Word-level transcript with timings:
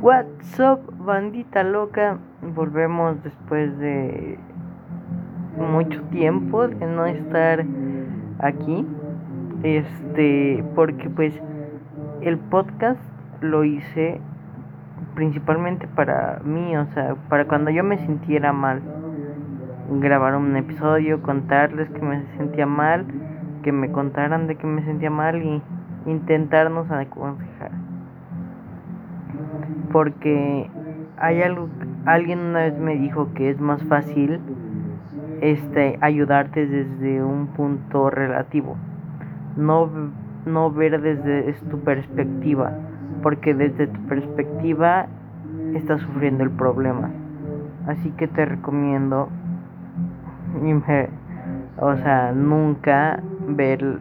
What's 0.00 0.60
up, 0.60 0.80
bandita 1.04 1.64
loca? 1.64 2.18
Volvemos 2.42 3.20
después 3.24 3.76
de 3.78 4.38
mucho 5.56 6.00
tiempo 6.12 6.68
de 6.68 6.86
no 6.86 7.06
estar 7.06 7.64
aquí. 8.38 8.86
Este, 9.64 10.64
porque 10.76 11.10
pues 11.10 11.34
el 12.20 12.38
podcast 12.38 13.00
lo 13.40 13.64
hice 13.64 14.20
principalmente 15.16 15.88
para 15.88 16.40
mí, 16.44 16.76
o 16.76 16.86
sea, 16.94 17.16
para 17.28 17.46
cuando 17.46 17.70
yo 17.72 17.82
me 17.82 17.98
sintiera 17.98 18.52
mal. 18.52 18.80
Grabar 19.90 20.36
un 20.36 20.56
episodio, 20.56 21.20
contarles 21.20 21.90
que 21.90 22.00
me 22.00 22.22
sentía 22.36 22.66
mal, 22.66 23.06
que 23.64 23.72
me 23.72 23.90
contaran 23.90 24.46
de 24.46 24.54
que 24.54 24.68
me 24.68 24.84
sentía 24.84 25.10
mal 25.10 25.42
y 25.42 25.60
intentarnos 26.06 26.88
aconsejar 26.92 27.47
porque 29.92 30.70
hay 31.18 31.42
algo 31.42 31.68
alguien 32.06 32.38
una 32.38 32.60
vez 32.60 32.78
me 32.78 32.96
dijo 32.96 33.32
que 33.34 33.50
es 33.50 33.60
más 33.60 33.82
fácil 33.84 34.40
este 35.40 35.98
ayudarte 36.00 36.66
desde 36.66 37.22
un 37.22 37.48
punto 37.48 38.10
relativo 38.10 38.76
no 39.56 39.90
no 40.46 40.70
ver 40.70 41.00
desde 41.00 41.52
tu 41.70 41.80
perspectiva 41.80 42.72
porque 43.22 43.54
desde 43.54 43.86
tu 43.86 44.00
perspectiva 44.02 45.06
estás 45.74 46.00
sufriendo 46.00 46.44
el 46.44 46.50
problema. 46.50 47.10
Así 47.86 48.10
que 48.10 48.28
te 48.28 48.44
recomiendo 48.44 49.28
o 51.78 51.96
sea 51.96 52.32
nunca 52.32 53.20
ver 53.48 53.98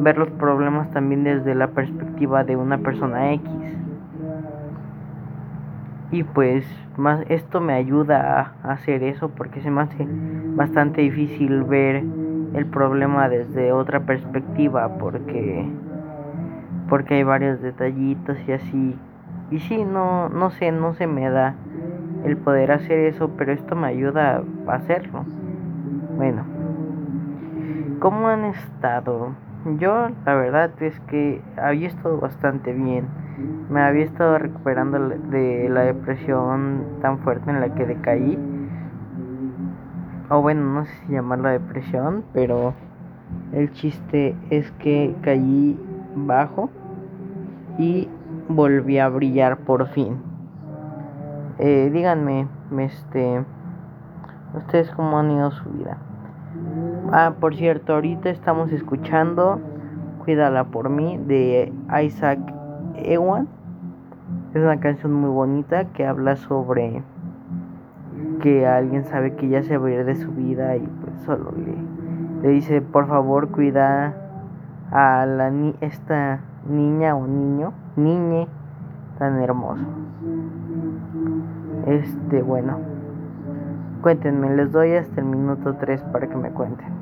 ver 0.00 0.16
los 0.16 0.30
problemas 0.30 0.90
también 0.92 1.24
desde 1.24 1.54
la 1.54 1.68
perspectiva 1.68 2.44
de 2.44 2.56
una 2.56 2.78
persona 2.78 3.32
X 3.32 3.50
y 6.10 6.22
pues 6.22 6.64
más 6.96 7.24
esto 7.28 7.60
me 7.60 7.74
ayuda 7.74 8.54
a 8.62 8.72
hacer 8.72 9.02
eso 9.02 9.28
porque 9.30 9.60
se 9.60 9.70
me 9.70 9.82
hace 9.82 10.06
bastante 10.56 11.02
difícil 11.02 11.62
ver 11.64 12.04
el 12.54 12.66
problema 12.66 13.28
desde 13.28 13.72
otra 13.72 14.00
perspectiva 14.00 14.88
porque 14.98 15.64
porque 16.88 17.14
hay 17.14 17.22
varios 17.22 17.60
detallitos 17.60 18.36
y 18.46 18.52
así. 18.52 18.94
Y 19.50 19.60
sí 19.60 19.84
no 19.84 20.28
no 20.28 20.50
sé 20.50 20.72
no 20.72 20.94
se 20.94 21.06
me 21.06 21.28
da 21.30 21.54
el 22.24 22.36
poder 22.36 22.72
hacer 22.72 22.98
eso 23.00 23.30
pero 23.38 23.52
esto 23.52 23.76
me 23.76 23.88
ayuda 23.88 24.42
a 24.66 24.74
hacerlo. 24.74 25.24
Bueno 26.16 26.44
cómo 28.00 28.28
han 28.28 28.44
estado 28.44 29.34
yo 29.78 30.08
la 30.24 30.34
verdad 30.34 30.70
es 30.82 30.98
que 31.10 31.40
había 31.56 31.88
estado 31.88 32.18
bastante 32.18 32.72
bien 32.72 33.06
me 33.70 33.82
había 33.82 34.04
estado 34.04 34.38
recuperando 34.38 34.98
de 35.08 35.68
la 35.68 35.82
depresión 35.82 36.84
tan 37.02 37.18
fuerte 37.18 37.50
en 37.50 37.60
la 37.60 37.74
que 37.74 37.86
decaí. 37.86 38.38
O 40.30 40.42
bueno, 40.42 40.62
no 40.62 40.84
sé 40.84 40.92
si 41.06 41.12
llamarla 41.12 41.50
depresión, 41.50 42.24
pero 42.32 42.74
el 43.52 43.70
chiste 43.72 44.34
es 44.50 44.70
que 44.72 45.14
caí 45.22 45.78
bajo 46.14 46.70
y 47.78 48.08
volví 48.48 48.98
a 48.98 49.08
brillar 49.08 49.58
por 49.58 49.86
fin. 49.88 50.16
Eh, 51.58 51.90
díganme, 51.92 52.46
este, 52.78 53.44
ustedes 54.54 54.90
cómo 54.90 55.18
han 55.18 55.30
ido 55.30 55.50
su 55.50 55.68
vida. 55.70 55.98
Ah, 57.12 57.34
por 57.38 57.54
cierto, 57.54 57.94
ahorita 57.94 58.30
estamos 58.30 58.72
escuchando 58.72 59.60
Cuídala 60.28 60.64
por 60.64 60.90
mí 60.90 61.16
de 61.16 61.72
Isaac 62.04 62.38
Ewan. 63.02 63.48
Es 64.54 64.62
una 64.62 64.80
canción 64.80 65.12
muy 65.12 65.30
bonita 65.30 65.86
que 65.86 66.06
habla 66.06 66.36
sobre 66.36 67.02
que 68.40 68.66
alguien 68.66 69.04
sabe 69.04 69.34
que 69.34 69.48
ya 69.48 69.62
se 69.62 69.76
va 69.78 69.88
a 69.88 69.90
ir 69.90 70.04
de 70.04 70.14
su 70.16 70.30
vida 70.32 70.76
y 70.76 70.80
pues 70.80 71.14
solo 71.24 71.52
le, 71.52 72.42
le 72.42 72.48
dice 72.54 72.80
por 72.80 73.06
favor 73.06 73.48
cuida 73.48 74.14
a 74.90 75.26
la 75.26 75.50
ni 75.50 75.74
esta 75.80 76.40
niña 76.68 77.14
o 77.16 77.26
niño, 77.26 77.72
niñe 77.96 78.46
tan 79.18 79.40
hermoso. 79.40 79.84
Este, 81.86 82.42
bueno. 82.42 82.78
Cuéntenme, 84.02 84.54
les 84.54 84.70
doy 84.70 84.92
hasta 84.92 85.20
el 85.20 85.26
minuto 85.26 85.74
3 85.74 86.02
para 86.12 86.28
que 86.28 86.36
me 86.36 86.50
cuenten. 86.50 86.97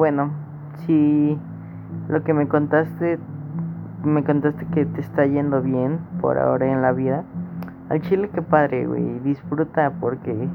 Bueno, 0.00 0.30
si 0.86 1.38
lo 2.08 2.24
que 2.24 2.32
me 2.32 2.48
contaste, 2.48 3.18
me 4.02 4.24
contaste 4.24 4.64
que 4.68 4.86
te 4.86 5.02
está 5.02 5.26
yendo 5.26 5.60
bien 5.60 5.98
por 6.22 6.38
ahora 6.38 6.72
en 6.72 6.80
la 6.80 6.92
vida. 6.92 7.22
Al 7.90 8.00
chile 8.00 8.30
que 8.30 8.40
padre, 8.40 8.86
güey, 8.86 9.18
disfruta 9.18 9.92
porque 10.00 10.48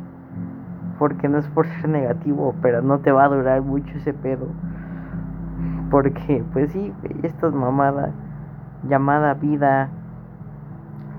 porque 0.98 1.30
no 1.30 1.38
es 1.38 1.48
por 1.50 1.68
ser 1.68 1.90
negativo, 1.90 2.56
pero 2.64 2.82
no 2.82 3.02
te 3.02 3.12
va 3.12 3.26
a 3.26 3.28
durar 3.28 3.62
mucho 3.62 3.96
ese 3.96 4.16
pedo. 4.16 4.48
Porque 5.92 6.44
pues 6.52 6.72
sí, 6.72 6.92
esta 7.22 7.52
mamada 7.52 8.14
llamada 8.90 9.36
vida 9.36 9.90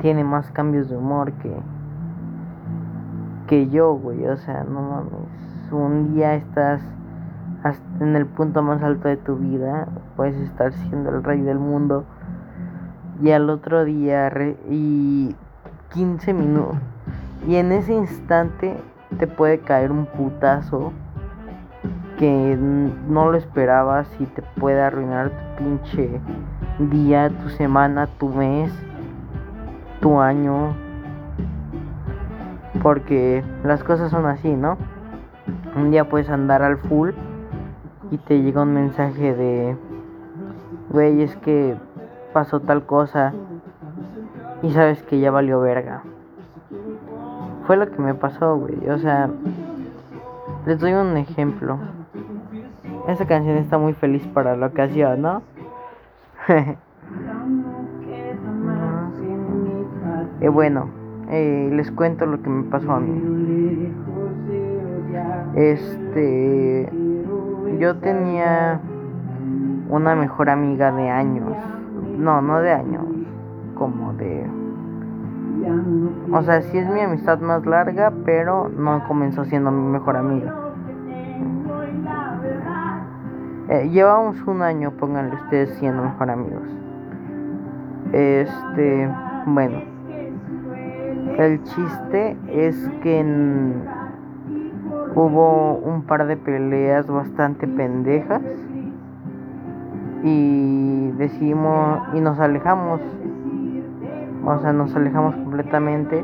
tiene 0.01 0.25
más 0.25 0.51
cambios 0.51 0.91
de 0.91 0.97
humor 0.97 1.31
que 1.35 1.53
que 3.47 3.69
yo, 3.69 3.95
güey, 3.95 4.27
o 4.27 4.37
sea, 4.37 4.65
no 4.65 4.83
mames. 4.83 5.71
Un 5.71 6.13
día 6.13 6.35
estás 6.35 6.83
en 8.01 8.17
el 8.17 8.27
punto 8.27 8.63
más 8.63 8.83
alto 8.83 9.09
de 9.09 9.17
tu 9.17 9.37
vida, 9.37 9.89
puedes 10.17 10.37
estar 10.37 10.73
siendo 10.73 11.11
el 11.11 11.23
rey 11.23 11.41
del 11.41 11.59
mundo 11.59 12.05
y 13.23 13.31
al 13.31 13.49
otro 13.51 13.85
día 13.85 14.31
y 14.69 15.35
15 15.93 16.33
minutos 16.35 16.77
y 17.47 17.57
en 17.57 17.73
ese 17.73 17.95
instante 17.95 18.77
te 19.19 19.27
puede 19.27 19.61
caer 19.61 19.93
un 19.93 20.07
putazo 20.07 20.93
que 22.19 22.59
no 23.09 23.31
lo 23.31 23.37
esperabas 23.37 24.09
y 24.19 24.25
te 24.25 24.43
puede 24.59 24.81
arruinar 24.81 25.31
tu 25.31 25.65
pinche 25.65 26.21
día, 26.79 27.31
tu 27.31 27.51
semana, 27.51 28.07
tu 28.19 28.29
mes, 28.31 28.73
tu 30.01 30.21
año. 30.21 30.75
Porque 32.83 33.45
las 33.65 33.85
cosas 33.85 34.11
son 34.11 34.27
así, 34.27 34.55
¿no? 34.55 34.77
Un 35.77 35.91
día 35.91 36.09
puedes 36.09 36.31
andar 36.31 36.63
al 36.63 36.79
full 36.79 37.11
y 38.11 38.19
te 38.19 38.43
llega 38.43 38.63
un 38.63 38.75
mensaje 38.75 39.35
de, 39.35 39.77
güey, 40.91 41.23
es 41.23 41.37
que 41.37 41.77
pasó 42.33 42.61
tal 42.61 42.85
cosa 42.85 43.33
y 44.63 44.71
sabes 44.73 45.03
que 45.03 45.19
ya 45.19 45.31
valió 45.31 45.61
verga. 45.61 46.03
Fue 47.67 47.77
lo 47.77 47.91
que 47.91 48.01
me 48.01 48.15
pasó, 48.15 48.57
güey. 48.57 48.89
O 48.89 48.99
sea, 48.99 49.29
les 50.67 50.79
doy 50.79 50.93
un 50.93 51.17
ejemplo. 51.17 51.79
Esta 53.09 53.27
canción 53.27 53.57
está 53.57 53.79
muy 53.79 53.95
feliz 53.95 54.27
para 54.29 54.57
la 54.57 54.67
ocasión, 54.67 55.23
¿no? 55.23 55.43
eh, 60.41 60.49
bueno, 60.49 60.91
eh, 61.31 61.71
les 61.73 61.91
cuento 61.91 62.27
lo 62.27 62.41
que 62.41 62.49
me 62.51 62.65
pasó 62.65 62.93
a 62.93 63.01
mí. 63.01 63.93
Este 65.57 66.89
yo 67.79 67.97
tenía 67.97 68.81
una 69.89 70.15
mejor 70.15 70.51
amiga 70.51 70.93
de 70.93 71.09
años. 71.11 71.53
No, 72.19 72.41
no 72.43 72.61
de 72.61 72.73
años. 72.73 73.05
Como 73.75 74.13
de... 74.15 74.47
O 76.33 76.43
sea, 76.43 76.63
sí 76.63 76.79
es 76.79 76.89
mi 76.89 77.01
amistad 77.01 77.41
más 77.41 77.67
larga, 77.67 78.13
pero 78.25 78.69
no 78.69 79.07
comenzó 79.07 79.45
siendo 79.45 79.71
mi 79.71 79.91
mejor 79.91 80.17
amiga. 80.17 80.55
Eh, 83.69 83.89
llevamos 83.91 84.41
un 84.47 84.63
año, 84.63 84.93
pónganle 84.93 85.35
ustedes 85.35 85.71
siendo 85.79 86.03
mejor 86.03 86.31
amigos. 86.31 86.63
Este, 88.13 89.11
bueno. 89.47 89.79
El 91.39 91.63
chiste 91.65 92.37
es 92.49 92.89
que 93.03 93.23
Hubo 95.17 95.77
un 95.79 96.03
par 96.03 96.27
de 96.27 96.37
peleas 96.37 97.07
bastante 97.07 97.67
pendejas 97.67 98.43
y 100.23 101.11
decidimos 101.13 102.01
y 102.13 102.21
nos 102.21 102.39
alejamos. 102.39 103.01
O 104.45 104.59
sea, 104.59 104.75
nos 104.75 104.95
alejamos 104.95 105.35
completamente 105.37 106.23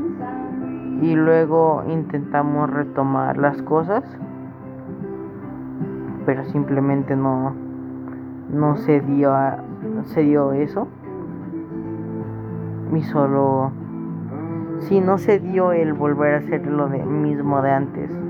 y 1.00 1.14
luego 1.14 1.84
intentamos 1.88 2.68
retomar 2.68 3.38
las 3.38 3.62
cosas, 3.62 4.04
pero 6.26 6.44
simplemente 6.44 7.16
no 7.16 7.54
no 8.52 8.76
se 8.76 9.00
dio 9.00 9.34
se 10.04 10.22
dio 10.22 10.52
eso. 10.52 10.86
Y 12.94 13.00
solo 13.04 13.72
si 14.80 15.00
no 15.00 15.16
se 15.16 15.38
dio 15.38 15.72
el 15.72 15.94
volver 15.94 16.34
a 16.34 16.38
hacer 16.38 16.66
lo 16.66 16.88
de, 16.88 17.02
mismo 17.02 17.62
de 17.62 17.70
antes. 17.70 18.21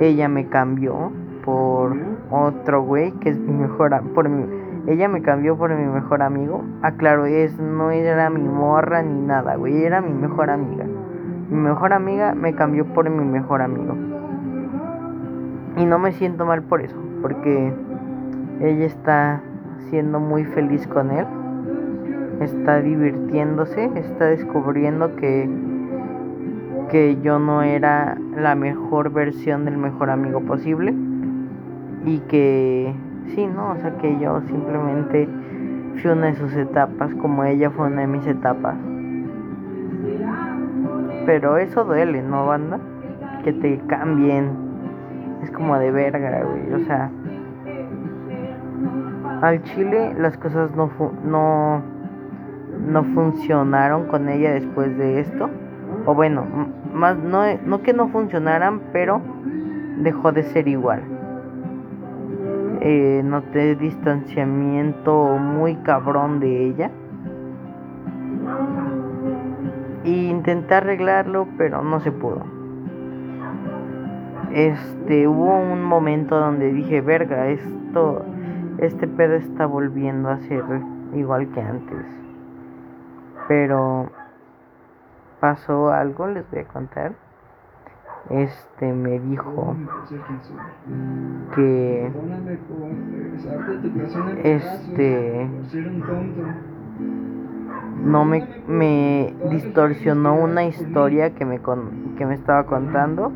Ella 0.00 0.28
me 0.28 0.46
cambió 0.48 1.12
por 1.44 1.96
otro 2.30 2.82
güey 2.82 3.12
que 3.12 3.30
es 3.30 3.38
mi 3.38 3.52
mejor 3.52 4.02
por 4.14 4.28
mi, 4.28 4.44
ella 4.86 5.08
me 5.08 5.22
cambió 5.22 5.56
por 5.56 5.74
mi 5.74 5.86
mejor 5.86 6.22
amigo. 6.22 6.64
Aclaro, 6.82 7.24
ah, 7.24 7.30
es 7.30 7.58
no 7.58 7.90
era 7.90 8.30
mi 8.30 8.42
morra 8.42 9.02
ni 9.02 9.20
nada, 9.20 9.56
güey, 9.56 9.84
era 9.84 10.00
mi 10.00 10.12
mejor 10.12 10.50
amiga. 10.50 10.84
Mi 11.50 11.56
mejor 11.56 11.92
amiga 11.92 12.34
me 12.34 12.54
cambió 12.54 12.84
por 12.86 13.08
mi 13.08 13.24
mejor 13.24 13.62
amigo. 13.62 13.94
Y 15.76 15.84
no 15.84 15.98
me 15.98 16.12
siento 16.12 16.46
mal 16.46 16.62
por 16.62 16.80
eso, 16.80 16.96
porque 17.22 17.72
ella 18.60 18.86
está 18.86 19.42
siendo 19.90 20.18
muy 20.20 20.44
feliz 20.44 20.86
con 20.86 21.10
él 21.10 21.26
está 22.40 22.80
divirtiéndose, 22.80 23.90
está 23.94 24.26
descubriendo 24.26 25.16
que, 25.16 25.48
que 26.90 27.18
yo 27.22 27.38
no 27.38 27.62
era 27.62 28.16
la 28.36 28.54
mejor 28.54 29.10
versión 29.12 29.64
del 29.64 29.76
mejor 29.76 30.10
amigo 30.10 30.40
posible 30.40 30.94
y 32.04 32.18
que 32.20 32.94
sí, 33.34 33.46
¿no? 33.46 33.72
O 33.72 33.76
sea 33.76 33.96
que 33.98 34.18
yo 34.18 34.40
simplemente 34.42 35.28
fui 35.96 36.10
una 36.10 36.26
de 36.26 36.36
sus 36.36 36.52
etapas 36.54 37.14
como 37.16 37.44
ella 37.44 37.70
fue 37.70 37.86
una 37.86 38.02
de 38.02 38.06
mis 38.06 38.26
etapas. 38.26 38.76
Pero 41.26 41.56
eso 41.58 41.84
duele, 41.84 42.22
¿no, 42.22 42.46
banda? 42.46 42.78
Que 43.42 43.52
te 43.52 43.78
cambien. 43.88 44.50
Es 45.42 45.50
como 45.50 45.76
de 45.78 45.90
verga, 45.90 46.44
güey. 46.44 46.80
O 46.80 46.84
sea, 46.86 47.10
al 49.42 49.62
chile 49.64 50.14
las 50.18 50.36
cosas 50.38 50.70
no, 50.76 50.90
no 51.24 51.82
no 52.86 53.04
funcionaron 53.04 54.06
con 54.06 54.28
ella 54.28 54.52
después 54.52 54.96
de 54.96 55.20
esto. 55.20 55.50
O 56.06 56.14
bueno, 56.14 56.46
más 56.94 57.18
no, 57.18 57.42
no 57.64 57.82
que 57.82 57.92
no 57.92 58.08
funcionaran, 58.08 58.80
pero 58.92 59.20
dejó 59.98 60.30
de 60.30 60.44
ser 60.44 60.68
igual. 60.68 61.02
Eh, 62.80 63.22
noté 63.24 63.74
distanciamiento 63.74 65.36
muy 65.38 65.74
cabrón 65.76 66.38
de 66.38 66.66
ella. 66.66 66.90
Y 70.04 70.28
intenté 70.28 70.76
arreglarlo, 70.76 71.48
pero 71.58 71.82
no 71.82 71.98
se 71.98 72.12
pudo. 72.12 72.44
Este, 74.52 75.26
hubo 75.26 75.58
un 75.58 75.82
momento 75.82 76.38
donde 76.38 76.72
dije, 76.72 77.00
verga, 77.00 77.48
esto, 77.48 78.24
este 78.78 79.08
pedo 79.08 79.34
está 79.34 79.66
volviendo 79.66 80.28
a 80.28 80.38
ser 80.38 80.62
igual 81.14 81.48
que 81.48 81.60
antes. 81.60 82.06
Pero 83.48 84.10
pasó 85.46 85.92
algo, 85.92 86.26
les 86.26 86.44
voy 86.50 86.58
a 86.58 86.64
contar. 86.64 87.12
Este 88.30 88.92
me 88.92 89.20
dijo 89.20 89.76
que 91.54 92.10
este 94.42 95.48
no 98.02 98.24
me, 98.24 98.48
me 98.66 99.36
distorsionó 99.50 100.34
una 100.34 100.64
historia 100.64 101.32
que 101.36 101.44
me 101.44 101.60
con, 101.60 102.16
que 102.18 102.26
me 102.26 102.34
estaba 102.34 102.66
contando. 102.66 103.30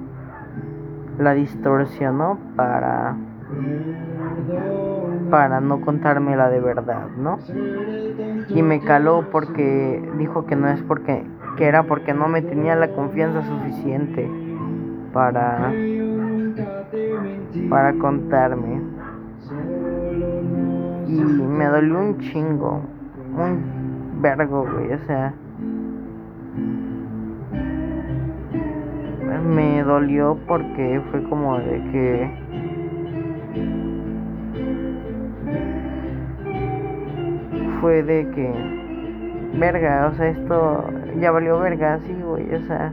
La 1.17 1.35
distorsionó 1.35 2.41
para 2.57 3.15
para 5.31 5.61
no 5.61 5.81
contarme 5.81 6.35
la 6.35 6.51
de 6.51 6.59
verdad, 6.59 7.07
¿no? 7.17 7.39
Y 8.49 8.63
me 8.63 8.81
caló 8.81 9.27
porque 9.31 10.03
dijo 10.19 10.47
que 10.47 10.57
no 10.57 10.69
es 10.69 10.83
porque 10.83 11.25
que 11.57 11.67
era 11.67 11.83
porque 11.83 12.15
no 12.15 12.29
me 12.29 12.43
tenía 12.43 12.75
la 12.77 12.89
confianza 12.89 13.43
suficiente 13.43 14.29
para 15.13 15.73
para 17.69 17.93
contarme. 17.95 18.81
Y 21.07 21.13
me 21.13 21.67
dolió 21.67 21.99
un 21.99 22.19
chingo, 22.19 22.83
un 23.37 24.21
vergo, 24.21 24.67
güey, 24.71 24.93
o 24.93 24.99
sea, 25.07 25.35
me 29.51 29.83
dolió 29.83 30.39
porque 30.47 31.01
fue 31.11 31.23
como 31.25 31.59
de 31.59 31.83
que 31.91 32.31
fue 37.81 38.03
de 38.03 38.29
que, 38.31 39.59
verga, 39.59 40.11
o 40.13 40.17
sea, 40.17 40.29
esto 40.29 40.85
ya 41.19 41.31
valió 41.31 41.59
verga, 41.59 41.99
sí, 42.07 42.15
güey, 42.23 42.55
o 42.55 42.63
sea. 42.67 42.93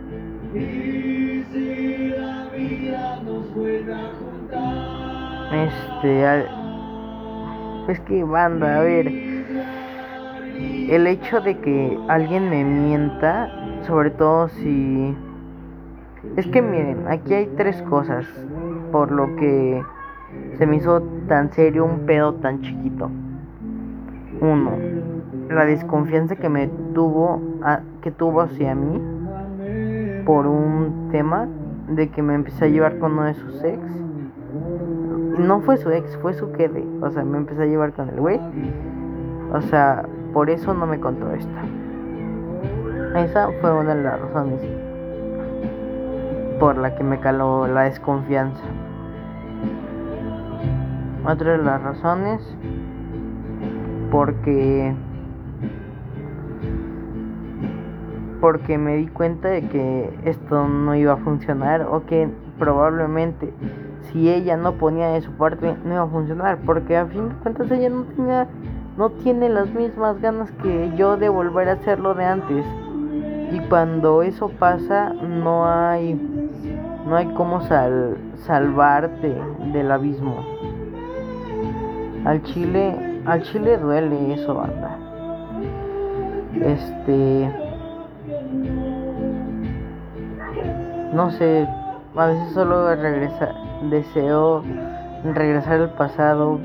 Este, 5.53 6.45
es 7.87 7.99
que 8.01 8.23
banda, 8.23 8.79
a 8.79 8.81
ver, 8.81 9.07
el 10.89 11.07
hecho 11.07 11.41
de 11.41 11.57
que 11.59 11.99
alguien 12.07 12.49
me 12.49 12.63
mienta, 12.63 13.49
sobre 13.85 14.09
todo 14.11 14.47
si... 14.49 15.15
Es 16.35 16.47
que 16.47 16.61
miren, 16.61 17.07
aquí 17.07 17.33
hay 17.33 17.47
tres 17.57 17.81
cosas 17.83 18.25
por 18.91 19.11
lo 19.11 19.35
que 19.35 19.81
se 20.57 20.65
me 20.65 20.77
hizo 20.77 21.01
tan 21.27 21.51
serio 21.53 21.85
un 21.85 22.05
pedo 22.05 22.33
tan 22.35 22.61
chiquito. 22.61 23.09
Uno, 24.41 24.71
la 25.49 25.65
desconfianza 25.65 26.35
que 26.35 26.49
me 26.49 26.67
tuvo, 26.93 27.41
que 28.07 28.11
tuvo 28.11 28.39
hacia 28.39 28.73
mí 28.73 29.01
por 30.25 30.47
un 30.47 31.09
tema 31.11 31.45
de 31.89 32.07
que 32.07 32.21
me 32.21 32.35
empecé 32.35 32.63
a 32.63 32.67
llevar 32.69 32.99
con 32.99 33.11
uno 33.11 33.23
de 33.23 33.33
sus 33.33 33.61
ex. 33.65 33.81
No 35.37 35.59
fue 35.59 35.75
su 35.75 35.91
ex, 35.91 36.15
fue 36.21 36.33
su 36.33 36.53
quede. 36.53 36.85
O 37.01 37.11
sea, 37.11 37.25
me 37.25 37.37
empecé 37.37 37.63
a 37.63 37.65
llevar 37.65 37.91
con 37.91 38.07
el 38.07 38.17
güey. 38.17 38.39
O 39.51 39.59
sea, 39.63 40.05
por 40.31 40.49
eso 40.49 40.73
no 40.73 40.87
me 40.87 41.01
contó 41.01 41.33
esta. 41.33 41.61
Esa 43.19 43.49
fue 43.59 43.73
una 43.77 43.93
de 43.93 44.03
las 44.03 44.21
razones 44.21 44.61
por 46.61 46.77
la 46.77 46.95
que 46.95 47.03
me 47.03 47.19
caló 47.19 47.67
la 47.67 47.81
desconfianza. 47.81 48.63
Otra 51.25 51.57
de 51.57 51.57
las 51.57 51.81
razones 51.83 52.55
porque 54.11 54.95
porque 58.39 58.77
me 58.77 58.95
di 58.95 59.07
cuenta 59.07 59.49
de 59.49 59.67
que 59.67 60.19
esto 60.25 60.67
no 60.67 60.95
iba 60.95 61.13
a 61.13 61.17
funcionar 61.17 61.81
o 61.83 62.05
que 62.05 62.29
probablemente 62.57 63.53
si 64.03 64.29
ella 64.29 64.57
no 64.57 64.73
ponía 64.73 65.07
de 65.09 65.21
su 65.21 65.31
parte 65.31 65.75
no 65.85 65.93
iba 65.93 66.03
a 66.03 66.07
funcionar 66.07 66.59
porque 66.65 66.97
a 66.97 67.05
fin 67.05 67.29
de 67.29 67.35
cuentas 67.35 67.71
ella 67.71 67.89
no 67.89 68.03
tenía 68.03 68.47
no 68.97 69.09
tiene 69.11 69.49
las 69.49 69.69
mismas 69.73 70.19
ganas 70.21 70.51
que 70.63 70.91
yo 70.95 71.17
de 71.17 71.29
volver 71.29 71.69
a 71.69 71.73
hacerlo 71.73 72.13
de 72.13 72.25
antes 72.25 72.65
y 73.51 73.59
cuando 73.69 74.23
eso 74.23 74.49
pasa 74.49 75.13
no 75.13 75.67
hay 75.67 76.13
no 77.07 77.15
hay 77.15 77.27
como 77.27 77.61
sal, 77.61 78.17
salvarte 78.35 79.35
del 79.71 79.91
abismo 79.91 80.45
al 82.25 82.41
chile 82.43 83.07
al 83.27 83.41
chile 83.43 83.77
duele 83.77 84.35
eso, 84.35 84.55
banda. 84.55 84.97
Este. 86.61 87.66
No 91.13 91.31
sé, 91.31 91.67
a 92.15 92.25
veces 92.27 92.51
solo 92.53 92.93
regresa, 92.95 93.53
deseo 93.89 94.63
regresar 95.23 95.79
al 95.79 95.89
pasado 95.91 96.59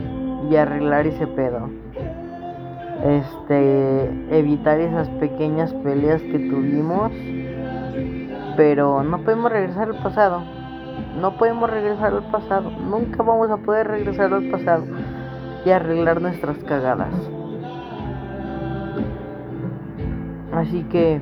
y 0.51 0.57
arreglar 0.57 1.07
ese 1.07 1.27
pedo. 1.29 1.71
Este, 3.05 4.37
evitar 4.37 4.81
esas 4.81 5.09
pequeñas 5.11 5.73
peleas 5.75 6.21
que 6.23 6.39
tuvimos, 6.39 7.13
pero 8.57 9.03
no 9.03 9.19
podemos 9.23 9.53
regresar 9.53 9.89
al 9.89 10.03
pasado. 10.03 10.43
No 11.21 11.37
podemos 11.37 11.71
regresar 11.71 12.13
al 12.13 12.25
pasado. 12.31 12.71
Nunca 12.71 13.23
vamos 13.23 13.51
a 13.51 13.59
poder 13.59 13.89
regresar 13.89 14.33
al 14.33 14.51
pasado 14.51 14.85
y 15.65 15.71
arreglar 15.71 16.21
nuestras 16.21 16.59
cagadas. 16.65 17.15
Así 20.53 20.83
que, 20.85 21.21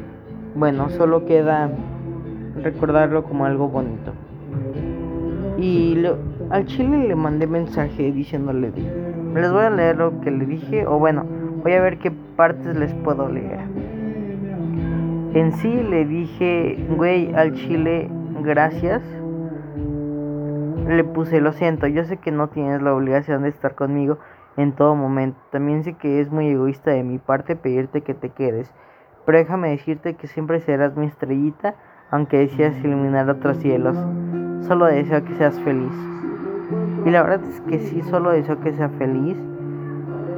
bueno, 0.54 0.90
solo 0.90 1.24
queda 1.24 1.70
recordarlo 2.62 3.24
como 3.24 3.44
algo 3.44 3.68
bonito. 3.68 4.12
Y 5.58 6.02
al 6.50 6.64
chile 6.66 7.08
le 7.08 7.14
mandé 7.14 7.46
mensaje 7.46 8.12
diciéndole, 8.12 8.72
les 9.34 9.52
voy 9.52 9.64
a 9.64 9.70
leer 9.70 9.96
lo 9.96 10.20
que 10.20 10.30
le 10.30 10.46
dije, 10.46 10.86
o 10.86 10.98
bueno, 10.98 11.24
voy 11.62 11.72
a 11.72 11.82
ver 11.82 11.98
qué 11.98 12.10
partes 12.10 12.76
les 12.76 12.94
puedo 12.94 13.28
leer. 13.28 13.60
En 15.34 15.52
sí 15.52 15.68
le 15.72 16.04
dije, 16.06 16.86
güey, 16.96 17.32
al 17.34 17.52
chile, 17.52 18.08
gracias. 18.42 19.02
Le 20.88 21.04
puse, 21.04 21.40
lo 21.40 21.52
siento, 21.52 21.86
yo 21.86 22.04
sé 22.04 22.16
que 22.16 22.32
no 22.32 22.48
tienes 22.48 22.82
la 22.82 22.94
obligación 22.94 23.44
de 23.44 23.50
estar 23.50 23.76
conmigo 23.76 24.18
en 24.56 24.72
todo 24.72 24.96
momento. 24.96 25.38
También 25.50 25.84
sé 25.84 25.92
que 25.92 26.20
es 26.20 26.32
muy 26.32 26.48
egoísta 26.48 26.90
de 26.90 27.04
mi 27.04 27.18
parte 27.18 27.54
pedirte 27.54 28.00
que 28.00 28.14
te 28.14 28.30
quedes. 28.30 28.72
Pero 29.24 29.38
déjame 29.38 29.70
decirte 29.70 30.14
que 30.14 30.26
siempre 30.26 30.60
serás 30.60 30.96
mi 30.96 31.06
estrellita, 31.06 31.76
aunque 32.10 32.38
deseas 32.38 32.76
iluminar 32.84 33.28
otros 33.28 33.58
cielos. 33.58 33.96
Solo 34.62 34.86
deseo 34.86 35.24
que 35.24 35.34
seas 35.34 35.58
feliz. 35.60 35.92
Y 37.04 37.10
la 37.10 37.22
verdad 37.22 37.40
es 37.48 37.60
que 37.62 37.78
sí, 37.78 38.02
solo 38.02 38.30
deseo 38.30 38.60
que 38.60 38.72
sea 38.72 38.88
feliz, 38.90 39.36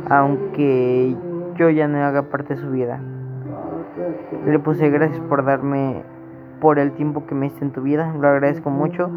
aunque 0.09 1.17
yo 1.57 1.71
ya 1.71 1.89
no 1.89 1.99
haga 1.99 2.23
parte 2.23 2.55
de 2.55 2.61
su 2.61 2.71
vida. 2.71 3.01
Le 4.47 4.59
puse 4.59 4.89
gracias 4.91 5.21
por 5.21 5.45
darme, 5.45 6.03
por 6.61 6.79
el 6.79 6.93
tiempo 6.93 7.27
que 7.27 7.35
me 7.35 7.47
diste 7.47 7.65
en 7.65 7.73
tu 7.73 7.83
vida, 7.83 8.15
lo 8.19 8.29
agradezco 8.29 8.71
mucho. 8.71 9.11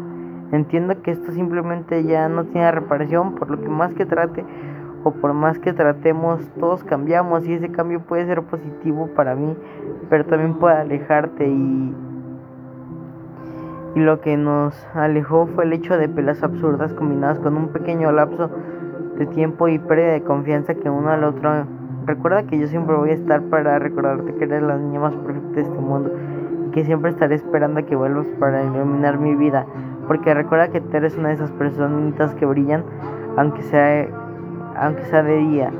Entiendo 0.52 1.00
que 1.02 1.10
esto 1.12 1.32
simplemente 1.32 2.04
ya 2.04 2.28
no 2.28 2.44
tiene 2.44 2.70
reparación, 2.70 3.34
por 3.34 3.50
lo 3.50 3.60
que 3.60 3.68
más 3.68 3.94
que 3.94 4.06
trate 4.06 4.44
o 5.02 5.12
por 5.12 5.32
más 5.32 5.58
que 5.60 5.72
tratemos, 5.72 6.40
todos 6.58 6.82
cambiamos 6.82 7.46
y 7.46 7.54
ese 7.54 7.70
cambio 7.70 8.00
puede 8.00 8.26
ser 8.26 8.42
positivo 8.42 9.08
para 9.14 9.36
mí, 9.36 9.56
pero 10.10 10.24
también 10.24 10.54
puede 10.54 10.76
alejarte 10.76 11.46
y 11.46 11.94
y 13.96 14.00
lo 14.00 14.20
que 14.20 14.36
nos 14.36 14.86
alejó 14.94 15.46
fue 15.46 15.64
el 15.64 15.72
hecho 15.72 15.96
de 15.96 16.06
pelas 16.10 16.42
absurdas 16.42 16.92
combinadas 16.92 17.38
con 17.38 17.56
un 17.56 17.68
pequeño 17.68 18.12
lapso 18.12 18.50
de 19.16 19.24
tiempo 19.24 19.68
y 19.68 19.78
pérdida 19.78 20.12
de 20.12 20.22
confianza 20.22 20.74
que 20.74 20.90
uno 20.90 21.08
al 21.08 21.24
otro. 21.24 21.64
Recuerda 22.04 22.42
que 22.42 22.58
yo 22.58 22.66
siempre 22.66 22.94
voy 22.94 23.08
a 23.08 23.14
estar 23.14 23.40
para 23.44 23.78
recordarte 23.78 24.34
que 24.34 24.44
eres 24.44 24.62
la 24.62 24.76
niña 24.76 25.00
más 25.00 25.14
perfecta 25.16 25.54
de 25.54 25.62
este 25.62 25.78
mundo 25.78 26.12
y 26.66 26.70
que 26.72 26.84
siempre 26.84 27.10
estaré 27.10 27.36
esperando 27.36 27.80
a 27.80 27.84
que 27.84 27.96
vuelvas 27.96 28.26
para 28.38 28.62
iluminar 28.64 29.18
mi 29.18 29.34
vida. 29.34 29.64
Porque 30.06 30.34
recuerda 30.34 30.68
que 30.68 30.82
eres 30.92 31.16
una 31.16 31.28
de 31.28 31.34
esas 31.34 31.50
personitas 31.52 32.34
que 32.34 32.44
brillan, 32.44 32.84
aunque 33.38 33.62
sea, 33.62 34.08
aunque 34.78 35.04
sea 35.04 35.22
de 35.22 35.38
día. 35.38 35.70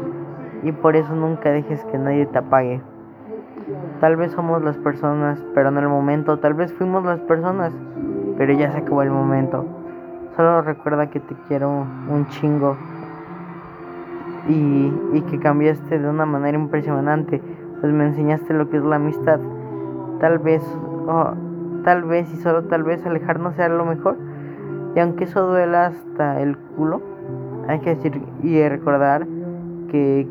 Y 0.62 0.72
por 0.72 0.96
eso 0.96 1.14
nunca 1.14 1.50
dejes 1.50 1.84
que 1.84 1.98
nadie 1.98 2.24
te 2.24 2.38
apague. 2.38 2.80
Tal 4.00 4.16
vez 4.16 4.32
somos 4.32 4.62
las 4.62 4.76
personas, 4.78 5.42
pero 5.54 5.68
en 5.70 5.78
el 5.78 5.88
momento, 5.88 6.38
tal 6.38 6.54
vez 6.54 6.72
fuimos 6.72 7.04
las 7.04 7.20
personas 7.20 7.72
pero 8.36 8.52
ya 8.52 8.70
se 8.72 8.78
acabó 8.78 9.02
el 9.02 9.10
momento. 9.10 9.64
Solo 10.36 10.62
recuerda 10.62 11.08
que 11.08 11.20
te 11.20 11.34
quiero 11.48 11.70
un 11.70 12.26
chingo 12.28 12.76
y, 14.48 14.92
y 15.12 15.20
que 15.22 15.38
cambiaste 15.38 15.98
de 15.98 16.08
una 16.08 16.26
manera 16.26 16.58
impresionante, 16.58 17.40
pues 17.80 17.92
me 17.92 18.04
enseñaste 18.04 18.52
lo 18.52 18.68
que 18.68 18.76
es 18.76 18.84
la 18.84 18.96
amistad. 18.96 19.40
Tal 20.20 20.38
vez, 20.38 20.62
oh, 21.06 21.32
tal 21.84 22.04
vez 22.04 22.32
y 22.32 22.36
solo 22.36 22.64
tal 22.64 22.82
vez 22.82 23.04
alejarnos 23.06 23.54
sea 23.54 23.68
lo 23.68 23.84
mejor. 23.84 24.16
Y 24.94 25.00
aunque 25.00 25.24
eso 25.24 25.46
duela 25.46 25.86
hasta 25.86 26.40
el 26.40 26.56
culo, 26.76 27.00
hay 27.68 27.80
que 27.80 27.94
decir 27.94 28.20
y 28.42 28.66
recordar 28.68 29.26
que 29.90 30.28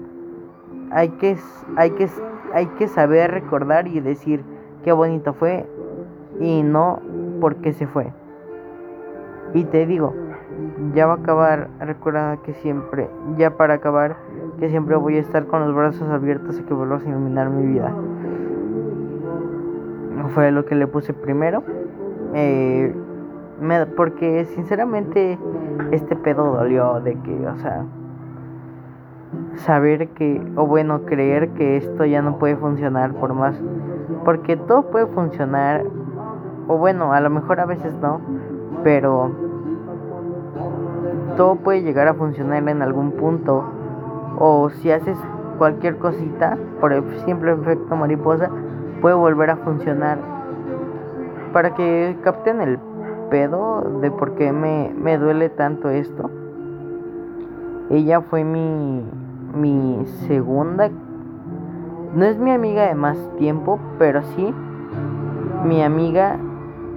hay 0.92 1.10
que, 1.10 1.38
hay 1.78 1.92
que, 1.92 2.08
hay 2.56 2.68
que 2.78 2.88
saber 2.88 3.32
recordar 3.32 3.88
y 3.90 4.00
decir 4.00 4.42
qué 4.86 4.94
bonito 4.94 5.34
fue 5.34 5.66
y 6.40 6.64
no 6.64 7.02
porque 7.42 7.74
se 7.74 7.86
fue. 7.86 8.14
Y 9.54 9.66
te 9.66 9.86
digo, 9.86 10.14
ya 10.94 11.06
va 11.06 11.14
a 11.14 11.18
acabar, 11.18 11.70
recuerda 11.82 12.38
que 12.38 12.54
siempre, 12.54 13.10
ya 13.38 13.58
para 13.58 13.74
acabar, 13.74 14.16
que 14.58 14.70
siempre 14.70 14.96
voy 14.96 15.18
a 15.18 15.20
estar 15.20 15.48
con 15.48 15.66
los 15.66 15.76
brazos 15.76 16.10
abiertos 16.10 16.58
a 16.58 16.66
que 16.66 16.74
vuelvas 16.74 17.06
a 17.06 17.10
iluminar 17.10 17.50
mi 17.50 17.74
vida. 17.74 17.94
Fue 20.34 20.50
lo 20.52 20.66
que 20.66 20.76
le 20.76 20.88
puse 20.88 21.14
primero. 21.14 21.62
Eh, 22.34 22.96
porque 23.98 24.46
sinceramente 24.46 25.38
este 25.92 26.16
pedo 26.16 26.56
dolió 26.56 27.02
de 27.02 27.16
que, 27.16 27.48
o 27.48 27.56
sea, 27.58 27.86
saber 29.56 30.10
que, 30.10 30.42
o 30.56 30.66
bueno, 30.66 31.02
creer 31.06 31.50
que 31.50 31.78
esto 31.78 32.06
ya 32.06 32.22
no 32.22 32.38
puede 32.38 32.56
funcionar 32.56 33.14
por 33.14 33.34
más, 33.34 33.56
porque 34.24 34.58
todo 34.58 34.84
puede 34.90 35.08
funcionar 35.08 35.84
o 36.68 36.78
bueno, 36.78 37.14
a 37.14 37.20
lo 37.20 37.30
mejor 37.30 37.60
a 37.60 37.66
veces 37.66 37.94
no, 38.02 38.20
pero 38.84 39.32
todo 41.38 41.58
puede 41.58 41.84
llegar 41.84 42.08
a 42.08 42.16
funcionar 42.16 42.68
en 42.68 42.82
algún 42.82 43.12
punto. 43.12 43.64
O 44.40 44.70
si 44.70 44.92
haces 44.92 45.18
cualquier 45.58 45.98
cosita, 45.98 46.58
por 46.82 46.92
el 46.92 47.04
simple 47.26 47.54
efecto 47.54 47.96
mariposa, 47.96 48.50
puede 49.02 49.16
volver 49.16 49.52
a 49.52 49.58
funcionar. 49.58 50.18
Para 51.54 51.76
que 51.76 52.18
capten 52.24 52.62
el 52.62 52.80
pedo 53.30 54.00
de 54.02 54.12
por 54.12 54.34
qué 54.36 54.52
me, 54.52 54.92
me 54.98 55.18
duele 55.18 55.50
tanto 55.50 55.90
esto. 55.90 56.30
Ella 57.92 58.22
fue 58.22 58.44
mi, 58.44 59.04
mi 59.56 60.06
segunda. 60.28 60.90
No 62.14 62.26
es 62.26 62.38
mi 62.38 62.52
amiga 62.52 62.88
de 62.88 62.96
más 62.96 63.18
tiempo, 63.38 63.80
pero 63.98 64.22
sí 64.24 64.54
mi 65.66 65.82
amiga 65.82 66.38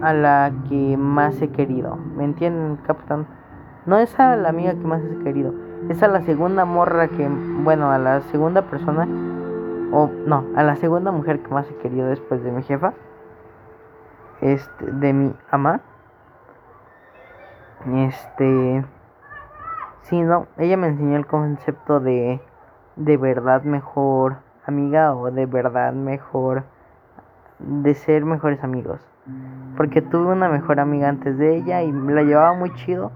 a 0.03 0.12
la 0.12 0.53
que 0.69 0.97
más 0.97 1.41
he 1.41 1.49
querido. 1.49 1.97
¿Me 2.17 2.25
entienden, 2.25 2.77
capitán? 2.87 3.27
No 3.87 3.99
es 3.99 4.19
a 4.21 4.37
la 4.37 4.50
amiga 4.50 4.73
que 4.73 4.87
más 4.87 5.03
he 5.03 5.25
querido. 5.25 5.55
Es 5.88 6.03
a 6.03 6.09
la 6.09 6.23
segunda 6.23 6.65
morra 6.65 7.09
que, 7.09 7.29
bueno, 7.62 7.91
a 7.91 7.99
la 7.99 8.21
segunda 8.23 8.62
persona, 8.62 9.09
o 9.93 10.11
no, 10.27 10.45
a 10.55 10.62
la 10.62 10.77
segunda 10.77 11.12
mujer 11.12 11.41
que 11.41 11.49
más 11.49 11.71
he 11.71 11.77
querido 11.77 12.09
después 12.09 12.43
de 12.43 12.53
mi 12.53 12.62
jefa. 12.62 12.93
Este, 14.41 14.85
de 14.85 15.12
mi 15.12 15.35
ama. 15.50 15.81
Este, 17.95 18.85
sí, 20.03 20.21
no, 20.21 20.47
ella 20.59 20.77
me 20.77 20.88
enseñó 20.88 21.17
el 21.17 21.27
concepto 21.27 22.00
de 22.00 22.41
de 22.99 23.17
verdad 23.17 23.62
mejor 23.62 24.38
amiga 24.67 25.14
o 25.14 25.31
de 25.31 25.47
verdad 25.47 25.93
mejor 25.93 26.64
de 27.59 27.95
ser 27.95 28.25
mejores 28.25 28.62
amigos. 28.62 29.00
Porque 29.76 30.02
tuve 30.02 30.33
una 30.33 30.49
mejor 30.49 30.81
amiga 30.81 31.09
antes 31.09 31.38
de 31.38 31.57
ella 31.57 31.83
y 31.83 31.93
la 31.93 32.23
llevaba 32.23 32.55
muy 32.55 32.73
chido. 32.75 33.12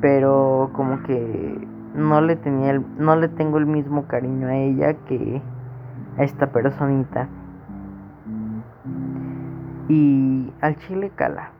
Pero 0.00 0.70
como 0.74 1.02
que 1.02 1.68
no 1.94 2.20
le 2.20 2.36
tenía 2.36 2.72
el, 2.72 2.84
no 2.98 3.16
le 3.16 3.28
tengo 3.28 3.58
el 3.58 3.66
mismo 3.66 4.06
cariño 4.06 4.48
a 4.48 4.56
ella 4.56 4.94
que 5.08 5.40
a 6.18 6.24
esta 6.24 6.48
personita. 6.48 7.28
Y 9.88 10.52
al 10.60 10.76
chile 10.76 11.10
cala. 11.14 11.50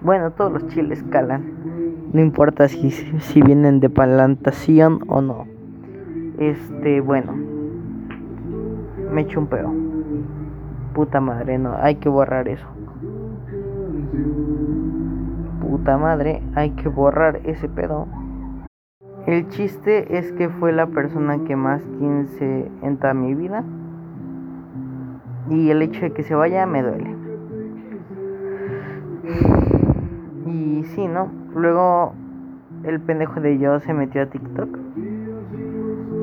Bueno, 0.00 0.30
todos 0.32 0.52
los 0.52 0.66
chiles 0.68 1.02
calan. 1.10 2.10
No 2.12 2.20
importa 2.20 2.68
si, 2.68 2.90
si 2.90 3.42
vienen 3.42 3.80
de 3.80 3.90
plantación 3.90 5.00
o 5.08 5.20
no. 5.20 5.53
Este, 6.38 7.00
bueno. 7.00 7.32
Me 9.12 9.26
chumpeo 9.26 9.72
Puta 10.94 11.20
madre, 11.20 11.58
no, 11.58 11.74
hay 11.76 11.96
que 11.96 12.08
borrar 12.08 12.46
eso. 12.46 12.66
Puta 15.60 15.98
madre, 15.98 16.40
hay 16.54 16.70
que 16.70 16.88
borrar 16.88 17.40
ese 17.44 17.68
pedo. 17.68 18.06
El 19.26 19.48
chiste 19.48 20.16
es 20.18 20.30
que 20.32 20.48
fue 20.48 20.72
la 20.72 20.86
persona 20.86 21.42
que 21.44 21.56
más 21.56 21.82
quince 21.98 22.70
entra 22.82 23.10
a 23.10 23.14
mi 23.14 23.34
vida. 23.34 23.64
Y 25.50 25.70
el 25.70 25.82
hecho 25.82 26.02
de 26.02 26.12
que 26.12 26.22
se 26.22 26.36
vaya 26.36 26.64
me 26.64 26.82
duele. 26.82 27.16
Y 30.46 30.84
sí, 30.94 31.08
¿no? 31.08 31.28
Luego 31.56 32.12
el 32.84 33.00
pendejo 33.00 33.40
de 33.40 33.58
yo 33.58 33.80
se 33.80 33.92
metió 33.94 34.22
a 34.22 34.26
TikTok. 34.26 34.78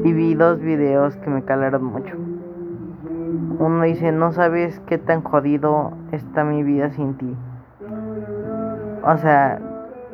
Y 0.03 0.13
vi 0.13 0.33
dos 0.35 0.59
videos 0.59 1.15
que 1.17 1.29
me 1.29 1.43
calaron 1.43 1.83
mucho 1.83 2.15
uno 3.61 3.83
dice, 3.83 4.11
no 4.11 4.31
sabes 4.31 4.79
qué 4.87 4.97
tan 4.97 5.21
jodido 5.21 5.91
está 6.11 6.43
mi 6.43 6.63
vida 6.63 6.89
sin 6.89 7.13
ti. 7.13 7.35
O 9.03 9.17
sea, 9.17 9.59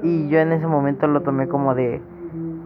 y 0.03 0.27
yo 0.27 0.39
en 0.39 0.51
ese 0.51 0.67
momento 0.67 1.07
lo 1.07 1.21
tomé 1.21 1.47
como 1.47 1.73
de, 1.73 2.01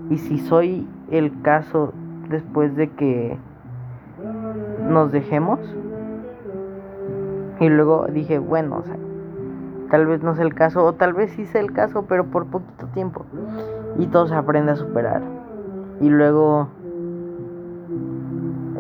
¿y 0.09 0.17
si 0.17 0.39
soy 0.39 0.87
el 1.11 1.39
caso 1.43 1.93
después 2.29 2.75
de 2.75 2.89
que 2.89 3.37
nos 4.89 5.11
dejemos? 5.11 5.59
Y 7.59 7.69
luego 7.69 8.07
dije, 8.07 8.39
bueno, 8.39 8.77
o 8.77 8.83
sea, 8.83 8.97
tal 9.91 10.07
vez 10.07 10.23
no 10.23 10.31
es 10.31 10.39
el 10.39 10.55
caso, 10.55 10.83
o 10.83 10.93
tal 10.93 11.13
vez 11.13 11.29
sí 11.31 11.45
sea 11.45 11.61
el 11.61 11.73
caso, 11.73 12.05
pero 12.09 12.25
por 12.25 12.47
poquito 12.47 12.87
tiempo. 12.87 13.23
Y 13.99 14.07
todo 14.07 14.25
se 14.27 14.33
aprende 14.33 14.71
a 14.71 14.75
superar. 14.75 15.21
Y 15.99 16.09
luego 16.09 16.69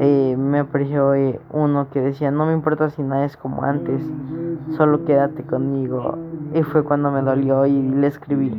eh, 0.03 0.35
me 0.35 0.57
apareció 0.57 1.13
uno 1.51 1.87
que 1.91 2.01
decía, 2.01 2.31
no 2.31 2.47
me 2.47 2.53
importa 2.53 2.89
si 2.89 3.03
nada 3.03 3.23
es 3.23 3.37
como 3.37 3.61
antes, 3.61 4.01
solo 4.75 5.05
quédate 5.05 5.43
conmigo. 5.43 6.17
Y 6.55 6.63
fue 6.63 6.83
cuando 6.83 7.11
me 7.11 7.21
dolió 7.21 7.67
y 7.67 7.79
le 7.83 8.07
escribí. 8.07 8.51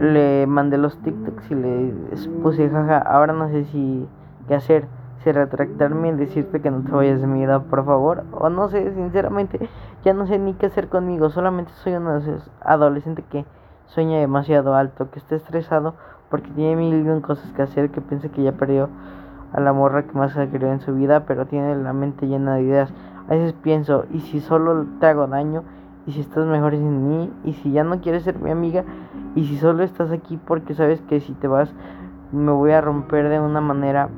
Le 0.00 0.48
mandé 0.48 0.78
los 0.78 0.98
TikToks 0.98 1.48
y 1.48 1.54
le 1.54 1.94
puse 2.42 2.68
jaja, 2.70 2.98
ahora 2.98 3.32
no 3.32 3.48
sé 3.50 3.66
si 3.66 4.08
qué 4.48 4.56
hacer, 4.56 4.88
si 5.22 5.30
retractarme 5.30 6.08
y 6.08 6.12
decirte 6.12 6.60
que 6.60 6.72
no 6.72 6.80
te 6.80 6.90
vayas 6.90 7.20
de 7.20 7.28
mi 7.28 7.38
vida, 7.38 7.60
por 7.60 7.84
favor, 7.84 8.24
o 8.32 8.48
no 8.48 8.68
sé, 8.68 8.92
sinceramente, 8.94 9.60
ya 10.02 10.12
no 10.12 10.26
sé 10.26 10.40
ni 10.40 10.54
qué 10.54 10.66
hacer 10.66 10.88
conmigo, 10.88 11.30
solamente 11.30 11.70
soy 11.84 11.92
un 11.92 12.08
adolescente 12.62 13.22
que 13.30 13.44
sueña 13.86 14.18
demasiado 14.18 14.74
alto, 14.74 15.08
que 15.12 15.20
está 15.20 15.36
estresado 15.36 15.94
porque 16.30 16.50
tiene 16.50 16.74
mil 16.76 17.22
cosas 17.22 17.52
que 17.52 17.62
hacer, 17.62 17.90
que 17.90 18.00
piensa 18.00 18.28
que 18.28 18.42
ya 18.42 18.52
perdió 18.52 18.88
a 19.52 19.60
la 19.60 19.72
morra 19.72 20.04
que 20.04 20.16
más 20.16 20.36
ha 20.36 20.46
querido 20.48 20.72
en 20.72 20.80
su 20.80 20.94
vida, 20.94 21.24
pero 21.26 21.46
tiene 21.46 21.76
la 21.76 21.92
mente 21.92 22.26
llena 22.26 22.54
de 22.54 22.62
ideas. 22.62 22.92
A 23.28 23.34
veces 23.34 23.52
pienso, 23.52 24.04
¿y 24.12 24.20
si 24.20 24.40
solo 24.40 24.86
te 24.98 25.06
hago 25.06 25.26
daño? 25.26 25.62
¿Y 26.06 26.12
si 26.12 26.20
estás 26.20 26.46
mejor 26.46 26.72
sin 26.72 27.08
mí? 27.08 27.32
¿Y 27.44 27.52
si 27.54 27.72
ya 27.72 27.84
no 27.84 28.00
quieres 28.00 28.22
ser 28.22 28.38
mi 28.38 28.50
amiga? 28.50 28.84
¿Y 29.34 29.44
si 29.44 29.56
solo 29.58 29.82
estás 29.82 30.10
aquí 30.10 30.36
porque 30.36 30.74
sabes 30.74 31.00
que 31.02 31.20
si 31.20 31.32
te 31.34 31.46
vas 31.46 31.72
me 32.32 32.52
voy 32.52 32.70
a 32.70 32.80
romper 32.80 33.28
de 33.28 33.40
una 33.40 33.60
manera 33.60 34.08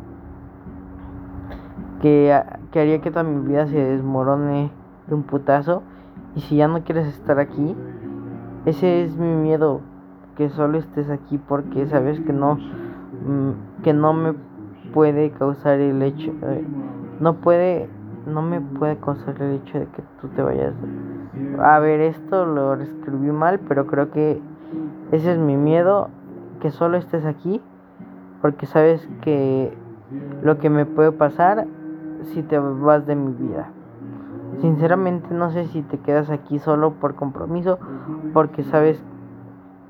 que, 2.01 2.39
que 2.71 2.81
haría 2.81 3.01
que 3.01 3.11
toda 3.11 3.23
mi 3.23 3.47
vida 3.47 3.67
se 3.67 3.79
desmorone 3.79 4.71
de 5.07 5.15
un 5.15 5.23
putazo? 5.23 5.83
¿Y 6.35 6.41
si 6.41 6.57
ya 6.57 6.69
no 6.69 6.83
quieres 6.83 7.07
estar 7.09 7.39
aquí? 7.39 7.77
Ese 8.65 9.05
es 9.05 9.17
mi 9.17 9.35
miedo, 9.35 9.81
que 10.37 10.49
solo 10.49 10.79
estés 10.79 11.11
aquí 11.11 11.37
porque 11.37 11.87
sabes 11.87 12.21
que 12.21 12.33
no, 12.33 12.55
mm, 12.55 13.83
que 13.83 13.93
no 13.93 14.13
me 14.13 14.35
puede 14.93 15.31
causar 15.31 15.81
el 15.81 16.03
hecho, 16.03 16.33
eh, 16.43 16.65
no 17.21 17.35
puede, 17.35 17.89
no 18.27 18.43
me 18.43 18.61
puede 18.61 18.97
causar 18.97 19.41
el 19.41 19.57
hecho 19.57 19.79
de 19.79 19.87
que 19.87 20.03
tú 20.21 20.29
te 20.29 20.43
vayas. 20.43 20.75
A 21.61 21.79
ver, 21.79 22.01
esto 22.01 22.47
lo 22.47 22.75
escribí 22.75 23.31
mal, 23.31 23.61
pero 23.69 23.87
creo 23.87 24.11
que 24.11 24.41
ese 25.11 25.33
es 25.33 25.39
mi 25.39 25.57
miedo, 25.57 26.09
que 26.61 26.71
solo 26.71 26.97
estés 26.97 27.25
aquí, 27.25 27.61
porque 28.41 28.67
sabes 28.67 29.09
que 29.23 29.77
lo 30.43 30.59
que 30.59 30.71
me 30.71 30.87
puede 30.87 31.13
pasar 31.13 31.67
si 32.23 32.43
te 32.43 32.59
vas 32.59 33.07
de 33.07 33.17
mi 33.17 33.33
vida. 33.33 33.69
Sinceramente 34.61 35.35
no 35.35 35.51
sé 35.51 35.67
si 35.67 35.83
te 35.83 35.99
quedas 35.99 36.31
aquí 36.31 36.59
solo 36.59 36.93
por 36.93 37.15
compromiso, 37.15 37.79
porque 38.33 38.63
sabes 38.63 39.03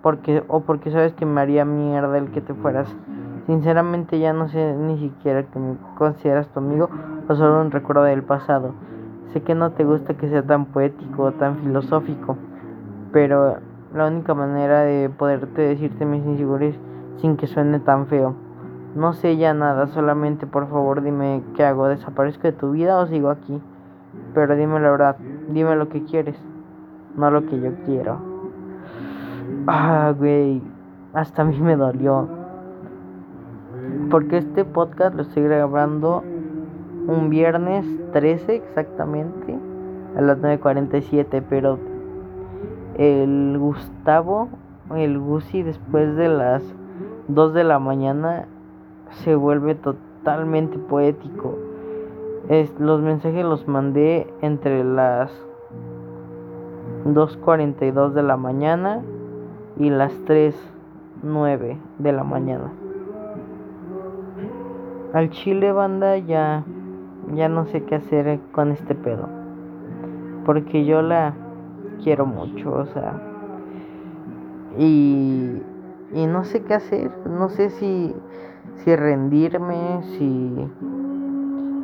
porque 0.03 0.43
o 0.49 0.61
porque 0.61 0.91
sabes 0.91 1.15
que 1.15 1.25
me 1.25 1.41
haría 1.41 1.65
mierda 1.65 2.19
el 2.19 2.31
que 2.31 2.41
te 2.41 2.55
fueras. 2.55 2.89
Sinceramente 3.47 4.19
ya 4.19 4.33
no 4.33 4.49
sé 4.49 4.75
ni 4.75 4.99
siquiera 4.99 5.45
que 5.51 5.59
me 5.59 5.77
consideras 5.95 6.49
tu 6.53 6.61
amigo 6.61 6.91
o 7.29 7.35
solo 7.35 7.61
un 7.61 7.71
recuerdo 7.71 8.05
del 8.05 8.23
pasado. 8.23 8.75
Sé 9.33 9.43
que 9.43 9.55
no 9.55 9.73
te 9.73 9.85
gusta 9.85 10.15
que 10.17 10.29
sea 10.29 10.43
tan 10.47 10.67
poético 10.67 11.25
o 11.25 11.33
tan 11.33 11.59
filosófico, 11.59 12.37
pero 13.13 13.59
la 13.95 14.07
única 14.07 14.35
manera 14.35 14.83
de 14.83 15.11
poderte 15.11 15.63
decirte 15.63 16.05
mis 16.07 16.25
inseguridades 16.25 16.81
sin 17.17 17.37
que 17.37 17.47
suene 17.47 17.81
tan 17.81 18.07
feo. 18.07 18.35
No 18.95 19.13
sé 19.13 19.37
ya 19.37 19.55
nada, 19.55 19.87
solamente 19.89 20.47
por 20.47 20.69
favor 20.69 21.03
dime 21.03 21.43
qué 21.55 21.65
hago, 21.65 21.89
desaparezco 21.89 22.43
de 22.45 22.53
tu 22.53 22.73
vida 22.73 22.99
o 22.99 23.07
sigo 23.07 23.31
aquí. 23.31 23.61
Pero 24.35 24.57
dime 24.57 24.81
la 24.81 24.91
verdad, 24.91 25.17
dime 25.49 25.77
lo 25.77 25.89
que 25.89 26.05
quieres, 26.05 26.37
no 27.17 27.31
lo 27.31 27.47
que 27.47 27.61
yo 27.61 27.73
quiero. 27.85 28.27
Ah, 29.67 30.13
güey, 30.17 30.63
hasta 31.13 31.43
a 31.43 31.45
mí 31.45 31.59
me 31.61 31.77
dolió. 31.77 32.42
Porque 34.13 34.37
este 34.37 34.65
podcast 34.65 35.17
lo 35.17 35.23
estoy 35.23 35.43
grabando 35.43 36.23
un 37.09 37.31
viernes 37.31 37.85
13 38.13 38.55
exactamente 38.55 39.59
a 40.17 40.21
las 40.21 40.39
9.47, 40.39 41.43
pero 41.49 41.81
el 42.97 43.57
Gustavo, 43.59 44.51
el 44.95 45.19
Gusi 45.19 45.65
después 45.65 46.15
de 46.15 46.29
las 46.29 46.63
2 47.27 47.55
de 47.55 47.65
la 47.65 47.81
mañana 47.81 48.47
se 49.25 49.35
vuelve 49.35 49.75
totalmente 49.75 50.79
poético 50.79 51.59
los 52.79 53.01
mensajes 53.01 53.45
los 53.45 53.67
mandé 53.69 54.27
entre 54.43 54.85
las 54.85 55.31
2.42 57.07 58.13
de 58.13 58.23
la 58.23 58.37
mañana 58.37 59.01
y 59.79 59.91
las 59.91 60.13
3.09 60.25 61.79
de 61.99 62.13
la 62.13 62.25
mañana. 62.25 62.82
Al 65.13 65.31
chile 65.31 65.73
banda 65.73 66.17
ya 66.19 66.65
ya 67.35 67.49
no 67.49 67.67
sé 67.67 67.85
qué 67.85 67.97
hacer 67.97 68.41
con 68.53 68.73
este 68.73 68.95
pedo. 68.95 69.29
Porque 70.45 70.85
yo 70.85 71.03
la 71.03 71.35
quiero 72.03 72.27
mucho, 72.27 72.73
o 72.73 72.87
sea, 72.87 73.21
y 74.79 75.63
y 76.15 76.27
no 76.27 76.45
sé 76.45 76.63
qué 76.63 76.75
hacer, 76.75 77.11
no 77.27 77.49
sé 77.49 77.71
si 77.71 78.15
si 78.77 78.97
rendirme, 78.97 80.03
si 80.03 80.69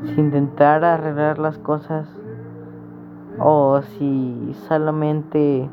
si 0.04 0.20
intentar 0.20 0.84
arreglar 0.84 1.38
las 1.38 1.58
cosas 1.58 2.08
o 3.38 3.80
si 3.82 4.52
solamente 4.68 5.68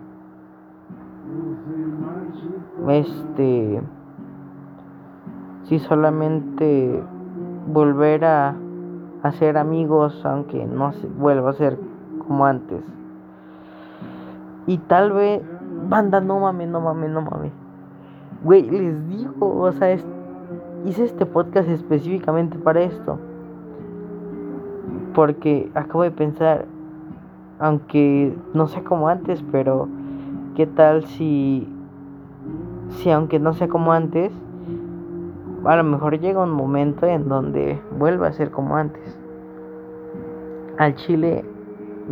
este 2.87 3.81
si 5.63 5.79
solamente 5.79 7.03
volver 7.67 8.25
a, 8.25 8.55
a 9.23 9.31
ser 9.31 9.57
amigos 9.57 10.25
aunque 10.25 10.65
no 10.65 10.93
se 10.93 11.07
vuelva 11.07 11.51
a 11.51 11.53
ser 11.53 11.77
como 12.25 12.45
antes. 12.45 12.83
Y 14.67 14.77
tal 14.79 15.11
vez 15.11 15.41
banda 15.89 16.21
no 16.21 16.39
mames 16.39 16.69
no 16.69 16.81
mames 16.81 17.09
no 17.09 17.21
mames. 17.21 17.51
Güey 18.43 18.69
les 18.69 19.07
digo 19.09 19.57
o 19.57 19.71
sea 19.71 19.97
hice 20.85 21.03
este 21.03 21.25
podcast 21.25 21.67
específicamente 21.67 22.57
para 22.57 22.81
esto. 22.81 23.17
Porque 25.13 25.71
acabo 25.73 26.03
de 26.03 26.11
pensar, 26.11 26.65
aunque 27.59 28.35
no 28.53 28.67
sea 28.67 28.83
como 28.83 29.09
antes, 29.09 29.43
pero 29.51 29.87
¿qué 30.55 30.67
tal 30.67 31.05
si, 31.05 31.67
si 32.89 33.09
aunque 33.09 33.39
no 33.39 33.53
sea 33.53 33.67
como 33.67 33.93
antes, 33.93 34.31
a 35.65 35.75
lo 35.75 35.83
mejor 35.83 36.19
llega 36.19 36.43
un 36.43 36.51
momento 36.51 37.05
en 37.05 37.27
donde 37.27 37.81
vuelva 37.97 38.27
a 38.27 38.33
ser 38.33 38.51
como 38.51 38.77
antes? 38.77 39.17
Al 40.77 40.95
chile, 40.95 41.43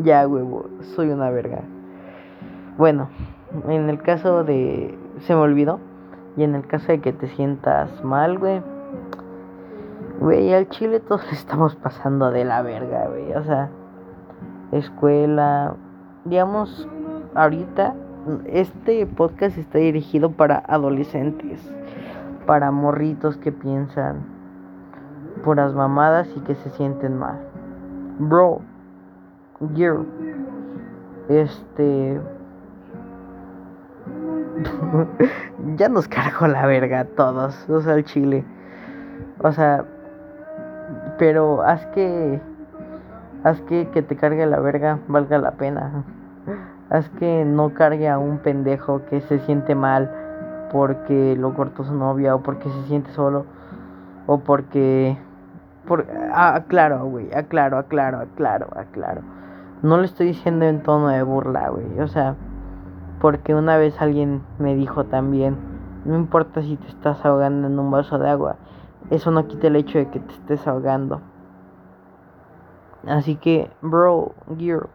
ya 0.04 0.28
huevo, 0.28 0.66
soy 0.96 1.10
una 1.10 1.30
verga. 1.30 1.62
Bueno, 2.78 3.10
en 3.68 3.90
el 3.90 4.02
caso 4.02 4.44
de... 4.44 4.98
Se 5.20 5.36
me 5.36 5.42
olvidó. 5.42 5.80
Y 6.36 6.44
en 6.44 6.56
el 6.56 6.66
caso 6.66 6.92
de 6.92 7.00
que 7.00 7.14
te 7.14 7.28
sientas 7.28 8.04
mal, 8.04 8.40
güey 8.40 8.62
Güey, 10.20 10.54
al 10.54 10.70
Chile 10.70 11.02
todos 11.02 11.26
le 11.32 11.34
estamos 11.34 11.76
pasando 11.76 12.32
de 12.32 12.46
la 12.46 12.62
verga, 12.62 13.08
güey. 13.10 13.34
O 13.34 13.44
sea, 13.44 13.70
escuela. 14.72 15.76
Digamos, 16.24 16.88
ahorita 17.36 17.94
este 18.46 19.06
podcast 19.06 19.58
está 19.58 19.80
dirigido 19.80 20.32
para 20.32 20.64
adolescentes, 20.66 21.70
para 22.46 22.72
morritos 22.72 23.38
que 23.38 23.52
piensan 23.52 24.24
puras 25.44 25.74
mamadas 25.74 26.28
y 26.36 26.40
que 26.42 26.56
se 26.56 26.70
sienten 26.72 27.18
mal. 27.18 27.40
Bro, 28.20 28.62
girl, 29.76 30.06
este. 31.30 32.20
ya 35.76 35.90
nos 35.90 36.08
cargó 36.08 36.48
la 36.48 36.66
verga 36.66 37.02
a 37.02 37.06
todos, 37.06 37.70
o 37.70 37.82
sea, 37.82 37.96
el 37.96 38.06
chile. 38.06 38.46
O 39.40 39.52
sea, 39.52 39.86
pero 41.18 41.64
haz 41.64 41.86
que 41.88 42.40
haz 43.44 43.60
que 43.62 43.90
que 43.90 44.02
te 44.02 44.16
cargue 44.16 44.46
la 44.46 44.60
verga 44.60 45.00
valga 45.08 45.38
la 45.38 45.52
pena. 45.52 46.04
Haz 46.90 47.10
que 47.12 47.44
no 47.46 47.74
cargue 47.74 48.08
a 48.08 48.20
un 48.20 48.38
pendejo 48.38 49.02
que 49.10 49.22
se 49.22 49.40
siente 49.40 49.74
mal 49.74 50.23
porque 50.74 51.36
lo 51.38 51.54
cortó 51.54 51.84
su 51.84 51.94
novia 51.94 52.36
o 52.36 52.42
porque 52.42 52.70
se 52.70 52.84
siente 52.88 53.12
solo 53.12 53.46
o 54.26 54.40
porque 54.40 55.18
por 55.86 56.08
ah, 56.34 56.56
aclaro, 56.56 57.06
güey, 57.06 57.34
aclaro, 57.34 57.78
aclaro, 57.78 58.20
aclaro, 58.20 58.68
aclaro. 58.76 59.22
No 59.84 59.98
le 59.98 60.06
estoy 60.06 60.28
diciendo 60.28 60.66
en 60.66 60.82
tono 60.82 61.10
de 61.10 61.22
burla, 61.24 61.70
güey. 61.70 62.00
O 62.00 62.08
sea, 62.08 62.36
porque 63.22 63.54
una 63.54 63.78
vez 63.78 64.02
alguien 64.02 64.42
me 64.60 64.76
dijo 64.76 65.06
también, 65.06 65.58
no 66.06 66.16
importa 66.16 66.62
si 66.62 66.76
te 66.78 66.88
estás 66.88 67.24
ahogando 67.26 67.68
en 67.68 67.78
un 67.78 67.92
vaso 67.92 68.18
de 68.18 68.30
agua, 68.30 68.56
eso 69.12 69.30
no 69.30 69.48
quita 69.48 69.68
el 69.68 69.76
hecho 69.76 70.00
de 70.00 70.08
que 70.08 70.20
te 70.20 70.34
estés 70.34 70.66
ahogando. 70.68 71.22
Así 73.08 73.36
que, 73.36 73.70
bro, 73.82 74.32
girl, 74.58 74.88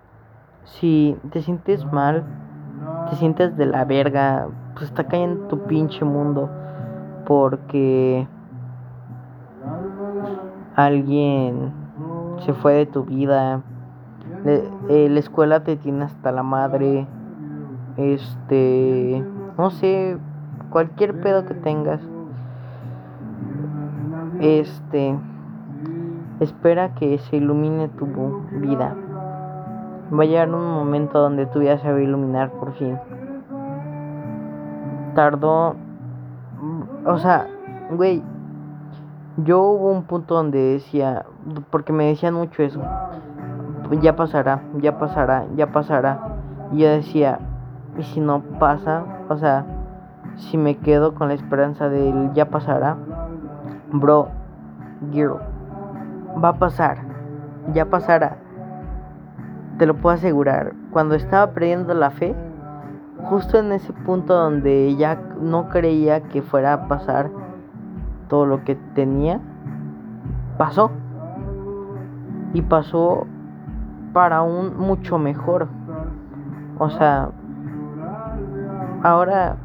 si 0.64 1.18
te 1.30 1.42
sientes 1.42 1.84
mal, 1.92 2.24
te 3.10 3.16
sientes 3.16 3.56
de 3.56 3.66
la 3.66 3.84
verga, 3.84 4.48
pues 4.78 4.90
está 4.90 5.04
cayendo 5.04 5.46
tu 5.48 5.58
pinche 5.64 6.04
mundo. 6.04 6.48
Porque 7.26 8.26
alguien 10.74 11.72
se 12.44 12.54
fue 12.54 12.74
de 12.74 12.86
tu 12.86 13.04
vida 13.04 13.62
eh, 14.44 15.08
la 15.10 15.18
escuela 15.18 15.60
te 15.60 15.76
tiene 15.76 16.04
hasta 16.04 16.32
la 16.32 16.42
madre. 16.42 17.06
Este, 17.96 19.24
no 19.56 19.70
sé, 19.70 20.16
cualquier 20.70 21.20
pedo 21.20 21.44
que 21.44 21.54
tengas. 21.54 22.00
Este, 24.40 25.16
espera 26.40 26.94
que 26.94 27.18
se 27.18 27.36
ilumine 27.36 27.88
tu 27.88 28.06
vida. 28.52 28.94
Va 30.12 30.22
a 30.22 30.26
llegar 30.26 30.48
un 30.54 30.72
momento 30.72 31.18
donde 31.18 31.46
tu 31.46 31.58
vida 31.58 31.78
se 31.78 31.90
va 31.90 31.98
a 31.98 32.02
iluminar 32.02 32.50
por 32.52 32.72
fin. 32.74 32.96
Tardó, 35.18 35.74
o 37.04 37.18
sea, 37.18 37.48
güey, 37.90 38.22
yo 39.38 39.62
hubo 39.62 39.90
un 39.90 40.04
punto 40.04 40.36
donde 40.36 40.74
decía, 40.74 41.26
porque 41.70 41.92
me 41.92 42.06
decían 42.06 42.34
mucho 42.34 42.62
eso, 42.62 42.80
ya 44.00 44.14
pasará, 44.14 44.62
ya 44.76 44.96
pasará, 44.96 45.44
ya 45.56 45.72
pasará. 45.72 46.20
Y 46.70 46.82
yo 46.82 46.88
decía, 46.90 47.40
¿y 47.98 48.04
si 48.04 48.20
no 48.20 48.42
pasa? 48.60 49.02
O 49.28 49.36
sea, 49.36 49.66
si 50.36 50.56
me 50.56 50.76
quedo 50.76 51.16
con 51.16 51.26
la 51.26 51.34
esperanza 51.34 51.88
de 51.88 52.30
ya 52.34 52.48
pasará, 52.48 52.96
bro, 53.90 54.28
girl, 55.10 55.38
va 56.40 56.50
a 56.50 56.58
pasar, 56.60 56.98
ya 57.72 57.86
pasará. 57.86 58.36
Te 59.78 59.86
lo 59.86 59.96
puedo 59.96 60.14
asegurar. 60.14 60.74
Cuando 60.92 61.16
estaba 61.16 61.50
perdiendo 61.50 61.92
la 61.92 62.10
fe, 62.10 62.36
justo 63.24 63.58
en 63.58 63.72
ese 63.72 63.92
punto 63.92 64.34
donde 64.34 64.94
ya 64.96 65.20
no 65.40 65.68
creía 65.68 66.22
que 66.22 66.42
fuera 66.42 66.72
a 66.72 66.88
pasar 66.88 67.30
todo 68.28 68.46
lo 68.46 68.64
que 68.64 68.76
tenía, 68.94 69.40
pasó. 70.56 70.90
Y 72.54 72.62
pasó 72.62 73.26
para 74.12 74.42
un 74.42 74.76
mucho 74.78 75.18
mejor. 75.18 75.68
O 76.78 76.90
sea, 76.90 77.30
ahora 79.02 79.56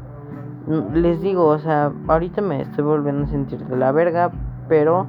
les 0.92 1.20
digo, 1.20 1.46
o 1.46 1.58
sea, 1.58 1.92
ahorita 2.08 2.42
me 2.42 2.62
estoy 2.62 2.84
volviendo 2.84 3.24
a 3.24 3.28
sentir 3.28 3.64
de 3.64 3.76
la 3.76 3.92
verga, 3.92 4.30
pero 4.68 5.06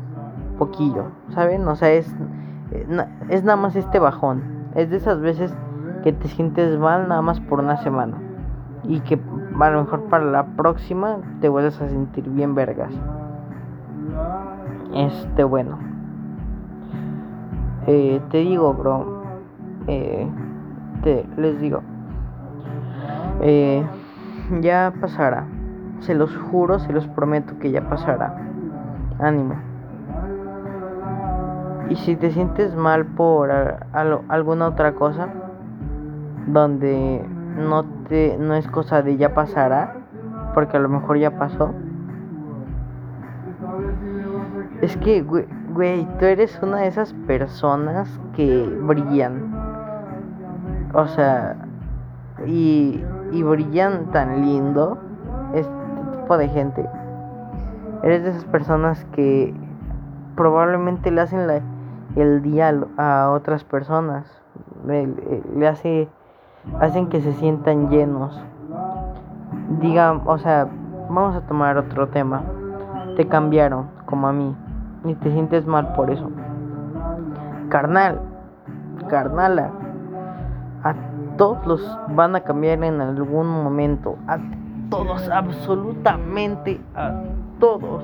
poquillo, 0.58 1.06
¿saben? 1.30 1.68
O 1.68 1.76
sea, 1.76 1.92
es, 1.92 2.14
es 3.30 3.44
nada 3.44 3.58
más 3.58 3.76
este 3.76 4.00
bajón. 4.00 4.44
Es 4.76 4.90
de 4.90 4.98
esas 4.98 5.20
veces 5.20 5.54
que 6.04 6.14
te 6.14 6.28
sientes 6.28 6.78
mal 6.78 7.08
nada 7.08 7.22
más 7.22 7.40
por 7.40 7.60
una 7.60 7.78
semana. 7.78 8.18
Y 8.88 9.00
que 9.02 9.20
a 9.60 9.70
lo 9.70 9.84
mejor 9.84 10.04
para 10.04 10.26
la 10.26 10.46
próxima 10.46 11.18
te 11.42 11.50
vuelves 11.50 11.82
a 11.82 11.90
sentir 11.90 12.30
bien 12.30 12.56
vergas. 12.56 12.92
Este, 14.94 15.44
bueno. 15.44 15.78
Eh, 17.88 18.22
te 18.30 18.38
digo, 18.40 18.74
bro. 18.74 19.24
Eh, 19.88 20.28
te, 21.04 21.26
les 21.38 21.60
digo. 21.60 21.82
Eh, 23.42 23.86
ya 24.62 24.94
pasará. 25.00 25.46
Se 26.00 26.14
los 26.14 26.36
juro, 26.36 26.80
se 26.80 26.94
los 26.94 27.08
prometo 27.08 27.58
que 27.60 27.72
ya 27.72 27.90
pasará. 27.90 28.36
Ánimo. 29.20 29.56
Y 31.90 31.96
si 31.96 32.16
te 32.16 32.32
sientes 32.32 32.76
mal 32.76 33.06
por 33.06 33.52
alguna 33.52 34.68
otra 34.68 34.94
cosa, 34.94 35.28
donde 36.48 37.24
no 37.56 37.86
te 38.08 38.38
no 38.38 38.56
es 38.56 38.68
cosa 38.68 39.02
de 39.02 39.18
ya 39.18 39.34
pasará, 39.34 39.96
porque 40.54 40.78
a 40.78 40.80
lo 40.80 40.90
mejor 40.90 41.18
ya 41.18 41.38
pasó. 41.38 41.74
Es 44.82 44.98
que, 44.98 45.22
güey, 45.22 46.08
tú 46.20 46.26
eres 46.26 46.60
una 46.62 46.78
de 46.80 46.88
esas 46.88 47.14
personas 47.28 48.20
que 48.36 48.66
brillan. 48.82 49.54
O 50.94 51.08
sea, 51.08 51.56
y, 52.46 53.04
y 53.32 53.44
brillan 53.44 54.12
tan 54.12 54.42
lindo 54.42 54.98
este 55.54 55.72
tipo 56.20 56.38
de 56.38 56.50
gente. 56.50 56.88
Eres 58.04 58.24
de 58.24 58.30
esas 58.30 58.46
personas 58.46 59.06
que 59.14 59.54
probablemente 60.36 61.12
le 61.12 61.22
hacen 61.22 61.48
el 62.16 62.42
día 62.42 62.74
a 62.98 63.32
otras 63.32 63.64
personas. 63.64 64.26
Le, 64.86 65.68
hace, 65.68 66.08
hacen 66.80 67.08
que 67.08 67.22
se 67.22 67.34
sientan 67.34 67.90
llenos. 67.90 68.40
Digan, 69.82 70.22
o 70.26 70.38
sea, 70.38 70.68
vamos 71.10 71.36
a 71.36 71.42
tomar 71.42 71.78
otro 71.78 72.08
tema. 72.08 72.44
Te 73.16 73.28
cambiaron, 73.28 73.88
como 74.06 74.28
a 74.28 74.34
mí, 74.34 74.56
y 75.06 75.16
te 75.16 75.32
sientes 75.32 75.66
mal 75.66 75.94
por 75.94 76.10
eso. 76.10 76.30
Carnal, 77.70 78.20
carnala, 79.10 79.72
a 80.84 80.94
todos 81.38 81.66
los 81.66 82.00
van 82.16 82.36
a 82.36 82.42
cambiar 82.42 82.84
en 82.84 83.02
algún 83.02 83.48
momento. 83.48 84.18
A 84.28 84.38
todos, 84.90 85.30
absolutamente 85.30 86.80
a 86.96 87.22
todos 87.60 88.04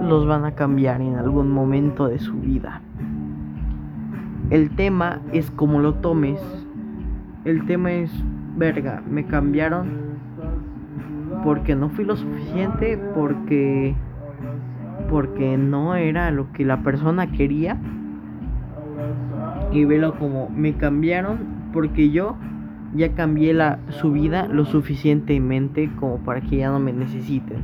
los 0.00 0.26
van 0.26 0.44
a 0.44 0.52
cambiar 0.52 1.00
en 1.00 1.16
algún 1.16 1.50
momento 1.50 2.08
de 2.08 2.18
su 2.18 2.34
vida. 2.34 2.80
El 4.50 4.74
tema 4.76 5.20
es 5.32 5.50
como 5.50 5.80
lo 5.80 5.94
tomes. 5.94 6.65
El 7.46 7.64
tema 7.64 7.92
es, 7.92 8.10
verga, 8.56 9.04
me 9.08 9.24
cambiaron 9.24 9.86
porque 11.44 11.76
no 11.76 11.90
fui 11.90 12.04
lo 12.04 12.16
suficiente, 12.16 12.98
porque 13.14 13.94
porque 15.08 15.56
no 15.56 15.94
era 15.94 16.32
lo 16.32 16.52
que 16.52 16.64
la 16.64 16.82
persona 16.82 17.30
quería. 17.30 17.78
Y 19.70 19.84
velo 19.84 20.18
como 20.18 20.48
me 20.48 20.74
cambiaron 20.74 21.38
porque 21.72 22.10
yo 22.10 22.34
ya 22.96 23.14
cambié 23.14 23.54
la, 23.54 23.78
su 23.90 24.10
vida 24.10 24.48
lo 24.48 24.64
suficientemente 24.64 25.88
como 26.00 26.18
para 26.18 26.40
que 26.40 26.56
ya 26.56 26.70
no 26.70 26.80
me 26.80 26.92
necesiten. 26.92 27.58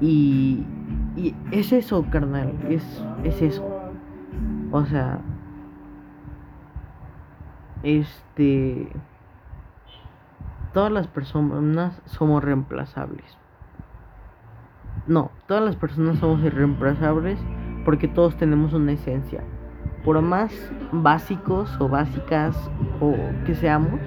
Y, 0.00 0.64
y 1.16 1.34
es 1.50 1.74
eso, 1.74 2.06
carnal, 2.08 2.54
es, 2.70 3.04
es 3.24 3.42
eso. 3.42 3.68
O 4.70 4.86
sea, 4.86 5.20
este... 7.86 8.88
Todas 10.72 10.92
las 10.92 11.06
personas 11.06 12.02
somos 12.04 12.44
reemplazables. 12.44 13.24
No, 15.06 15.30
todas 15.46 15.64
las 15.64 15.76
personas 15.76 16.18
somos 16.18 16.42
irreemplazables 16.42 17.38
porque 17.84 18.08
todos 18.08 18.36
tenemos 18.36 18.74
una 18.74 18.92
esencia. 18.92 19.42
Por 20.04 20.20
más 20.20 20.52
básicos 20.92 21.74
o 21.80 21.88
básicas 21.88 22.70
o 23.00 23.14
que 23.46 23.54
seamos, 23.54 24.00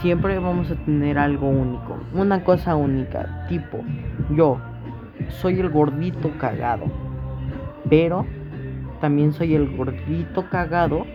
siempre 0.00 0.38
vamos 0.38 0.70
a 0.70 0.76
tener 0.84 1.18
algo 1.18 1.48
único, 1.48 1.96
una 2.12 2.44
cosa 2.44 2.76
única, 2.76 3.46
tipo 3.48 3.78
yo 4.30 4.58
soy 5.28 5.60
el 5.60 5.70
gordito 5.70 6.30
cagado, 6.38 6.84
pero 7.88 8.26
también 9.00 9.32
soy 9.32 9.54
el 9.54 9.76
gordito 9.76 10.48
cagado 10.50 11.06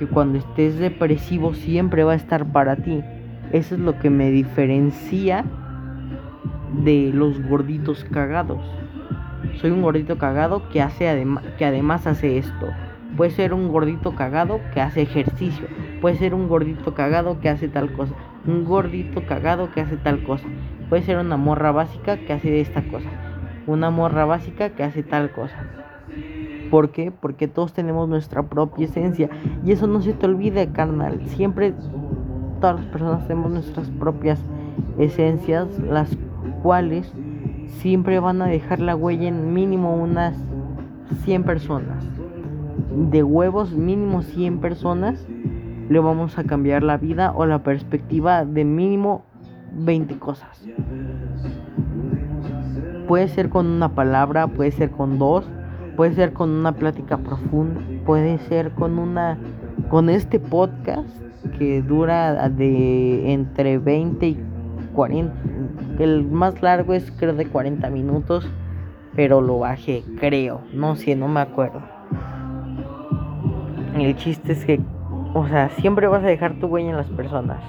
que 0.00 0.06
cuando 0.06 0.38
estés 0.38 0.78
depresivo 0.78 1.52
siempre 1.52 2.04
va 2.04 2.12
a 2.12 2.16
estar 2.16 2.46
para 2.46 2.76
ti. 2.76 3.04
Eso 3.52 3.74
es 3.74 3.80
lo 3.82 3.98
que 3.98 4.08
me 4.08 4.30
diferencia 4.30 5.44
de 6.82 7.10
los 7.12 7.38
gorditos 7.46 8.04
cagados. 8.04 8.62
Soy 9.60 9.70
un 9.70 9.82
gordito 9.82 10.16
cagado 10.16 10.70
que 10.70 10.80
hace 10.80 11.26
que 11.58 11.66
además 11.66 12.06
hace 12.06 12.38
esto. 12.38 12.68
Puede 13.14 13.32
ser 13.32 13.52
un 13.52 13.68
gordito 13.68 14.14
cagado 14.14 14.60
que 14.72 14.80
hace 14.80 15.02
ejercicio. 15.02 15.68
Puede 16.00 16.16
ser 16.16 16.32
un 16.32 16.48
gordito 16.48 16.94
cagado 16.94 17.38
que 17.40 17.50
hace 17.50 17.68
tal 17.68 17.92
cosa. 17.92 18.14
Un 18.46 18.64
gordito 18.64 19.26
cagado 19.26 19.70
que 19.70 19.82
hace 19.82 19.98
tal 19.98 20.22
cosa. 20.22 20.46
Puede 20.88 21.02
ser 21.02 21.18
una 21.18 21.36
morra 21.36 21.72
básica 21.72 22.16
que 22.16 22.32
hace 22.32 22.58
esta 22.62 22.80
cosa. 22.84 23.10
Una 23.66 23.90
morra 23.90 24.24
básica 24.24 24.70
que 24.70 24.82
hace 24.82 25.02
tal 25.02 25.30
cosa. 25.30 25.89
¿Por 26.70 26.90
qué? 26.90 27.10
Porque 27.10 27.48
todos 27.48 27.72
tenemos 27.72 28.08
nuestra 28.08 28.44
propia 28.44 28.86
esencia. 28.86 29.28
Y 29.64 29.72
eso 29.72 29.86
no 29.86 30.00
se 30.02 30.12
te 30.12 30.26
olvide, 30.26 30.68
carnal. 30.68 31.20
Siempre 31.26 31.74
todas 32.60 32.76
las 32.76 32.86
personas 32.86 33.26
tenemos 33.26 33.50
nuestras 33.50 33.90
propias 33.90 34.40
esencias, 34.98 35.66
las 35.80 36.16
cuales 36.62 37.12
siempre 37.66 38.20
van 38.20 38.42
a 38.42 38.46
dejar 38.46 38.80
la 38.80 38.94
huella 38.96 39.28
en 39.28 39.52
mínimo 39.52 39.94
unas 39.94 40.36
100 41.24 41.44
personas 41.44 42.04
de 42.90 43.22
huevos 43.22 43.72
mínimo 43.72 44.22
100 44.22 44.58
personas 44.58 45.26
le 45.88 45.98
vamos 45.98 46.38
a 46.38 46.44
cambiar 46.44 46.82
la 46.82 46.96
vida 46.96 47.32
o 47.34 47.46
la 47.46 47.62
perspectiva 47.62 48.44
de 48.44 48.64
mínimo 48.64 49.24
20 49.72 50.18
cosas. 50.18 50.62
Puede 53.08 53.28
ser 53.28 53.48
con 53.48 53.66
una 53.66 53.88
palabra, 53.94 54.46
puede 54.46 54.70
ser 54.70 54.90
con 54.90 55.18
dos, 55.18 55.50
puede 56.00 56.14
ser 56.14 56.32
con 56.32 56.48
una 56.48 56.72
plática 56.72 57.18
profunda, 57.18 57.78
puede 58.06 58.38
ser 58.48 58.70
con 58.70 58.98
una 58.98 59.36
con 59.90 60.08
este 60.08 60.40
podcast 60.40 61.06
que 61.58 61.82
dura 61.82 62.48
de 62.48 63.34
entre 63.34 63.76
20 63.76 64.26
y 64.26 64.40
40. 64.94 65.34
El 65.98 66.24
más 66.24 66.62
largo 66.62 66.94
es 66.94 67.12
creo 67.12 67.34
de 67.34 67.44
40 67.44 67.90
minutos, 67.90 68.50
pero 69.14 69.42
lo 69.42 69.58
bajé, 69.58 70.02
creo, 70.18 70.62
no 70.72 70.96
sé, 70.96 71.16
no 71.16 71.28
me 71.28 71.40
acuerdo. 71.40 71.82
El 73.94 74.16
chiste 74.16 74.52
es 74.52 74.64
que, 74.64 74.80
o 75.34 75.46
sea, 75.48 75.68
siempre 75.68 76.06
vas 76.06 76.24
a 76.24 76.28
dejar 76.28 76.54
tu 76.60 76.68
huella 76.68 76.88
en 76.88 76.96
las 76.96 77.10
personas. 77.10 77.60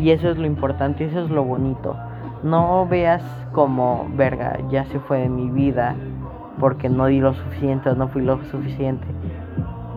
Y 0.00 0.10
eso 0.10 0.30
es 0.30 0.36
lo 0.36 0.46
importante, 0.46 1.04
eso 1.04 1.24
es 1.24 1.30
lo 1.30 1.44
bonito. 1.44 1.96
No 2.42 2.88
veas 2.88 3.22
como, 3.52 4.10
verga, 4.16 4.58
ya 4.68 4.84
se 4.86 4.98
fue 4.98 5.20
de 5.20 5.28
mi 5.28 5.48
vida 5.48 5.94
porque 6.58 6.88
no 6.88 7.06
di 7.06 7.20
lo 7.20 7.34
suficiente 7.34 7.90
o 7.90 7.94
no 7.94 8.08
fui 8.08 8.22
lo 8.22 8.42
suficiente. 8.44 9.06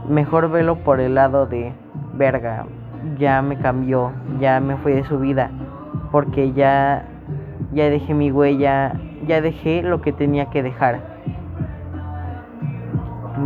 Mejor 0.08 0.50
velo 0.50 0.78
por 0.80 1.00
el 1.00 1.16
lado 1.16 1.46
de, 1.46 1.74
verga, 2.14 2.66
ya 3.18 3.42
me 3.42 3.58
cambió, 3.58 4.12
ya 4.40 4.60
me 4.60 4.76
fui 4.78 4.94
de 4.94 5.04
su 5.04 5.20
vida, 5.20 5.52
porque 6.12 6.54
ya, 6.54 7.06
ya 7.74 7.90
dejé 7.90 8.14
mi 8.14 8.32
huella, 8.32 8.94
ya 9.28 9.42
dejé 9.42 9.84
lo 9.84 10.02
que 10.02 10.12
tenía 10.12 10.46
que 10.50 10.64
dejar. 10.64 11.00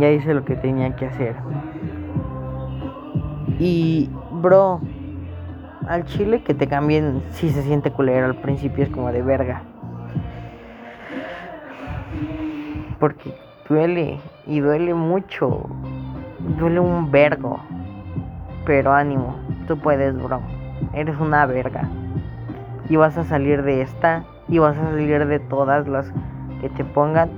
Ya 0.00 0.10
hice 0.10 0.34
lo 0.34 0.44
que 0.44 0.56
tenía 0.56 0.96
que 0.96 1.06
hacer. 1.06 1.36
Y, 3.60 4.10
bro, 4.32 4.80
al 5.88 6.04
chile 6.04 6.42
que 6.42 6.54
te 6.54 6.66
cambien 6.66 7.22
si 7.30 7.50
se 7.50 7.62
siente 7.62 7.90
culero 7.92 8.26
al 8.26 8.34
principio 8.34 8.84
es 8.84 8.90
como 8.90 9.12
de 9.12 9.22
verga. 9.22 9.62
Porque 13.04 13.34
duele 13.68 14.18
y 14.46 14.60
duele 14.60 14.94
mucho. 14.94 15.68
Duele 16.58 16.80
un 16.80 17.10
vergo. 17.10 17.60
Pero 18.64 18.94
ánimo, 18.94 19.36
tú 19.68 19.78
puedes, 19.78 20.16
bro. 20.16 20.40
Eres 20.94 21.14
una 21.20 21.44
verga. 21.44 21.86
Y 22.88 22.96
vas 22.96 23.18
a 23.18 23.24
salir 23.24 23.62
de 23.62 23.82
esta 23.82 24.24
y 24.48 24.56
vas 24.56 24.78
a 24.78 24.84
salir 24.84 25.26
de 25.26 25.38
todas 25.38 25.86
las 25.86 26.10
que 26.62 26.70
te 26.70 26.82
pongan. 26.82 27.28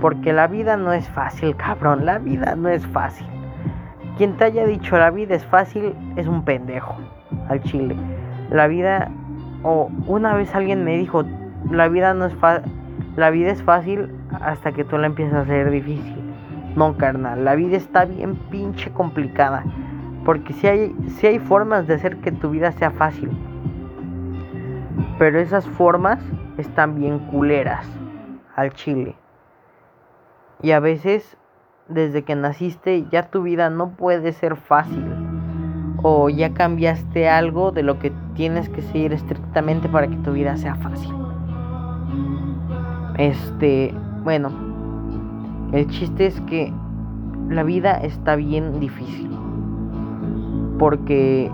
Porque 0.00 0.32
la 0.32 0.46
vida 0.46 0.78
no 0.78 0.94
es 0.94 1.06
fácil, 1.10 1.54
cabrón. 1.54 2.06
La 2.06 2.18
vida 2.18 2.56
no 2.56 2.70
es 2.70 2.86
fácil. 2.86 3.26
Quien 4.16 4.38
te 4.38 4.44
haya 4.44 4.64
dicho 4.64 4.96
la 4.96 5.10
vida 5.10 5.34
es 5.34 5.44
fácil 5.44 5.94
es 6.16 6.28
un 6.28 6.46
pendejo 6.46 6.96
al 7.50 7.62
chile. 7.62 7.94
La 8.48 8.68
vida, 8.68 9.10
o 9.64 9.90
una 10.06 10.32
vez 10.32 10.54
alguien 10.54 10.82
me 10.82 10.96
dijo, 10.96 11.24
la 11.70 11.88
vida 11.88 12.14
no 12.14 12.24
es 12.24 12.34
fácil, 12.36 12.72
la 13.16 13.28
vida 13.28 13.50
es 13.50 13.62
fácil 13.62 14.14
hasta 14.40 14.72
que 14.72 14.84
tú 14.84 14.98
la 14.98 15.06
empiezas 15.06 15.34
a 15.34 15.40
hacer 15.40 15.70
difícil. 15.70 16.16
No, 16.76 16.96
carnal, 16.96 17.44
la 17.44 17.54
vida 17.54 17.76
está 17.76 18.04
bien 18.04 18.36
pinche 18.50 18.90
complicada. 18.92 19.64
Porque 20.24 20.52
si 20.52 20.66
hay, 20.66 20.94
hay 21.22 21.38
formas 21.38 21.86
de 21.86 21.94
hacer 21.94 22.18
que 22.18 22.30
tu 22.30 22.50
vida 22.50 22.72
sea 22.72 22.90
fácil. 22.90 23.30
Pero 25.18 25.38
esas 25.38 25.66
formas 25.66 26.20
están 26.58 26.94
bien 26.94 27.18
culeras 27.18 27.86
al 28.54 28.72
chile. 28.72 29.16
Y 30.62 30.72
a 30.72 30.80
veces, 30.80 31.36
desde 31.88 32.22
que 32.22 32.36
naciste, 32.36 33.06
ya 33.10 33.30
tu 33.30 33.42
vida 33.42 33.70
no 33.70 33.90
puede 33.90 34.32
ser 34.32 34.56
fácil 34.56 35.04
o 36.02 36.28
ya 36.28 36.54
cambiaste 36.54 37.28
algo 37.28 37.72
de 37.72 37.82
lo 37.82 37.98
que 37.98 38.12
tienes 38.34 38.68
que 38.68 38.82
seguir 38.82 39.12
estrictamente 39.12 39.88
para 39.88 40.08
que 40.08 40.16
tu 40.16 40.32
vida 40.32 40.56
sea 40.56 40.74
fácil. 40.76 41.14
Este, 43.18 43.94
bueno, 44.22 44.50
el 45.72 45.86
chiste 45.88 46.26
es 46.26 46.40
que 46.42 46.72
la 47.48 47.62
vida 47.62 47.92
está 47.98 48.36
bien 48.36 48.80
difícil 48.80 49.30
porque 50.78 51.50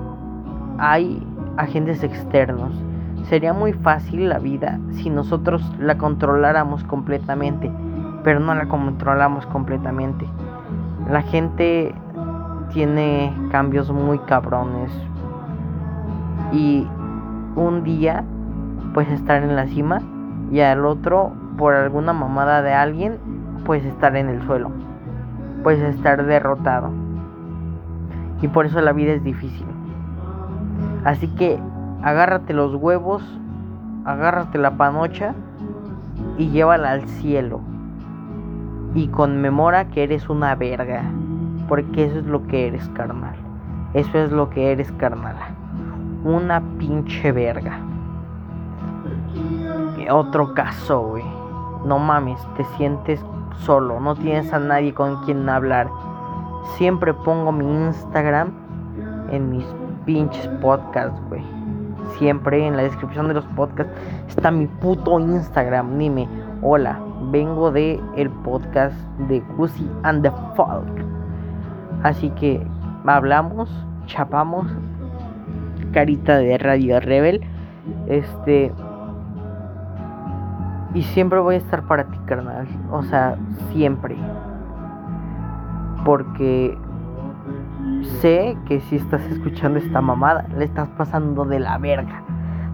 hay 0.79 1.21
agentes 1.57 2.03
externos. 2.03 2.73
Sería 3.29 3.53
muy 3.53 3.73
fácil 3.73 4.29
la 4.29 4.39
vida 4.39 4.79
si 4.93 5.11
nosotros 5.11 5.63
la 5.81 5.99
controláramos 5.99 6.85
completamente, 6.85 7.71
pero 8.23 8.41
no 8.41 8.55
la 8.55 8.69
controlamos 8.69 9.47
completamente. 9.47 10.27
La 11.11 11.23
gente 11.23 11.93
tiene 12.73 13.33
cambios 13.51 13.91
muy 13.91 14.19
cabrones. 14.21 14.93
Y 16.53 16.87
un 17.57 17.83
día 17.83 18.25
pues 18.95 19.09
estar 19.09 19.43
en 19.43 19.57
la 19.57 19.67
cima 19.67 20.01
y 20.53 20.61
al 20.61 20.87
otro 20.87 21.33
por 21.57 21.75
alguna 21.75 22.12
mamada 22.12 22.62
de 22.62 22.73
alguien 22.73 23.19
pues 23.64 23.85
estar 23.85 24.16
en 24.16 24.29
el 24.29 24.42
suelo. 24.47 24.71
Pues 25.62 25.81
estar 25.81 26.25
derrotado. 26.25 26.90
Y 28.40 28.49
por 28.49 28.66
eso 28.66 28.81
la 28.81 28.92
vida 28.92 29.12
es 29.12 29.25
difícil. 29.25 29.66
Así 31.05 31.29
que 31.29 31.59
agárrate 32.03 32.53
los 32.53 32.75
huevos, 32.75 33.23
agárrate 34.05 34.59
la 34.59 34.77
panocha 34.77 35.35
y 36.38 36.51
llévala 36.51 36.92
al 36.92 37.09
cielo. 37.09 37.61
Y 38.95 39.09
conmemora 39.09 39.87
que 39.88 40.05
eres 40.05 40.29
una 40.29 40.55
verga. 40.55 41.03
Porque 41.69 42.05
eso 42.05 42.21
es 42.21 42.27
lo 42.27 42.47
que 42.47 42.69
eres, 42.69 42.88
carnal. 42.90 43.35
Eso 43.95 44.19
es 44.19 44.31
lo 44.31 44.51
que 44.51 44.73
eres, 44.73 44.92
carnal. 44.92 45.37
Una 46.25 46.62
pinche 46.79 47.33
verga. 47.33 47.79
Otro 50.09 50.55
caso, 50.55 51.01
güey. 51.01 51.36
No 51.87 52.01
mames, 52.01 52.40
te 52.57 52.64
sientes 52.77 53.25
solo. 53.61 54.01
No 54.01 54.16
tienes 54.16 54.53
a 54.53 54.59
nadie 54.59 54.92
con 54.92 55.25
quien 55.25 55.49
hablar. 55.49 55.88
Siempre 56.77 57.14
pongo 57.14 57.53
mi 57.53 57.64
Instagram 57.64 58.51
en 59.31 59.51
mis 59.51 59.64
pinches 60.05 60.49
podcasts, 60.61 61.20
güey. 61.29 61.42
Siempre 62.18 62.66
en 62.66 62.77
la 62.77 62.83
descripción 62.83 63.29
de 63.29 63.35
los 63.35 63.44
podcasts 63.55 63.92
está 64.27 64.51
mi 64.51 64.66
puto 64.66 65.20
Instagram. 65.20 65.96
Dime, 65.96 66.29
hola, 66.61 66.99
vengo 67.31 67.70
de 67.70 68.01
el 68.16 68.31
podcast 68.31 68.96
de 69.29 69.40
Gucci 69.57 69.88
and 70.03 70.22
the 70.22 70.33
Folk. 70.57 71.05
Así 72.03 72.31
que 72.31 72.66
hablamos, 73.07 73.70
chapamos, 74.07 74.66
carita 75.92 76.38
de 76.38 76.59
Radio 76.59 76.99
Rebel. 76.99 77.42
Este. 78.09 78.72
Y 80.97 81.03
siempre 81.03 81.39
voy 81.41 81.57
a 81.57 81.59
estar 81.59 81.83
para 81.83 82.05
ti, 82.05 82.17
carnal. 82.25 82.67
O 82.91 83.03
sea, 83.03 83.37
siempre. 83.71 84.17
Porque 86.07 86.75
sé 88.23 88.57
que 88.67 88.81
si 88.81 88.97
estás 88.97 89.21
escuchando 89.27 89.79
esta 89.79 90.01
mamada, 90.01 90.47
le 90.57 90.65
estás 90.65 90.89
pasando 90.97 91.45
de 91.45 91.61
la 91.61 91.77
verga. 91.77 92.23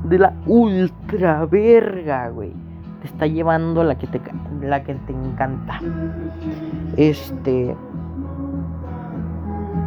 De 0.05 0.21
la 0.21 0.35
ultra 0.47 1.47
verga, 1.47 2.29
güey. 2.29 2.53
Te 3.01 3.09
está 3.09 3.27
llevando 3.27 3.83
la 3.83 3.99
que 3.99 4.07
te, 4.07 4.21
la 4.61 4.85
que 4.85 4.95
te 4.95 5.13
encanta. 5.13 5.81
Este. 6.97 7.77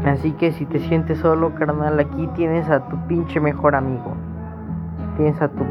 Así 0.05 0.33
que 0.33 0.51
si 0.51 0.65
te 0.65 0.79
sientes 0.79 1.19
solo, 1.19 1.55
carnal, 1.55 2.01
aquí 2.01 2.27
tienes 2.35 2.69
a 2.69 2.85
tu 2.89 2.97
pinche 3.07 3.39
mejor 3.39 3.75
amigo. 3.75 4.13
Tienes 5.15 5.41
a 5.41 5.47
tu 5.47 5.63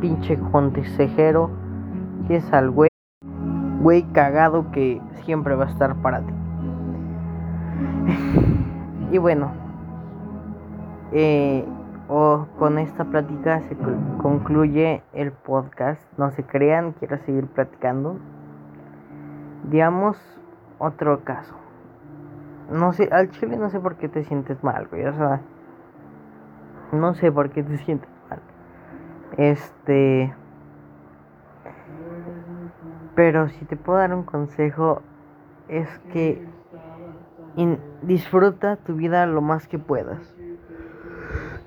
pinche 0.00 0.38
consejero. 0.50 1.50
Tienes 2.30 2.52
al 2.52 2.70
güey, 2.70 2.90
güey 3.80 4.04
cagado 4.12 4.70
que 4.70 5.02
siempre 5.24 5.56
va 5.56 5.64
a 5.64 5.68
estar 5.68 5.96
para 5.96 6.20
ti. 6.20 6.32
y 9.10 9.18
bueno, 9.18 9.50
eh, 11.10 11.64
con 12.06 12.78
esta 12.78 13.06
plática 13.06 13.62
se 13.62 13.76
concluye 14.22 15.02
el 15.12 15.32
podcast. 15.32 16.00
No 16.18 16.30
se 16.30 16.44
crean, 16.44 16.92
quiero 16.92 17.18
seguir 17.18 17.48
platicando. 17.48 18.16
Digamos 19.68 20.16
otro 20.78 21.24
caso 21.24 21.56
no 22.70 22.92
sé, 22.92 23.08
al 23.10 23.30
chile 23.30 23.56
no 23.56 23.70
sé 23.70 23.80
por 23.80 23.96
qué 23.96 24.08
te 24.08 24.22
sientes 24.22 24.62
mal, 24.62 24.86
güey. 24.86 25.04
O 25.04 25.14
sea, 25.14 25.40
no 26.92 27.12
sé 27.14 27.32
por 27.32 27.50
qué 27.50 27.64
te 27.64 27.76
sientes 27.78 28.08
mal. 28.28 28.38
Este. 29.36 30.32
Pero 33.14 33.48
si 33.48 33.64
te 33.64 33.76
puedo 33.76 33.98
dar 33.98 34.14
un 34.14 34.22
consejo, 34.22 35.02
es 35.68 35.88
que 36.12 36.44
disfruta 38.02 38.76
tu 38.76 38.94
vida 38.94 39.26
lo 39.26 39.40
más 39.40 39.66
que 39.68 39.78
puedas. 39.78 40.34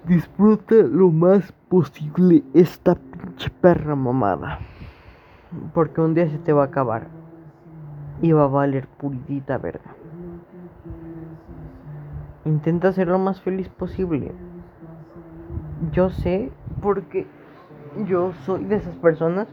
Disfruta 0.05 0.75
lo 0.75 1.09
más 1.09 1.51
posible 1.69 2.43
esta 2.53 2.95
pinche 2.95 3.49
perra 3.49 3.95
mamada. 3.95 4.59
Porque 5.73 6.01
un 6.01 6.13
día 6.13 6.29
se 6.29 6.39
te 6.39 6.53
va 6.53 6.63
a 6.63 6.67
acabar. 6.67 7.07
Y 8.21 8.31
va 8.31 8.45
a 8.45 8.47
valer 8.47 8.87
puritita 8.87 9.57
verga. 9.57 9.95
Intenta 12.45 12.91
ser 12.91 13.07
lo 13.07 13.19
más 13.19 13.41
feliz 13.41 13.69
posible. 13.69 14.33
Yo 15.91 16.09
sé 16.09 16.51
porque 16.81 17.27
yo 18.05 18.33
soy 18.45 18.65
de 18.65 18.75
esas 18.75 18.95
personas 18.95 19.47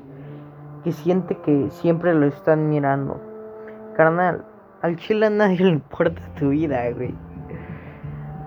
que 0.82 0.92
siente 0.92 1.36
que 1.38 1.70
siempre 1.70 2.14
lo 2.14 2.26
están 2.26 2.68
mirando. 2.68 3.20
Carnal, 3.96 4.44
al 4.82 4.96
chile 4.96 5.26
a 5.26 5.30
nadie 5.30 5.58
le 5.64 5.70
importa 5.70 6.20
tu 6.38 6.50
vida, 6.50 6.90
güey. 6.90 7.14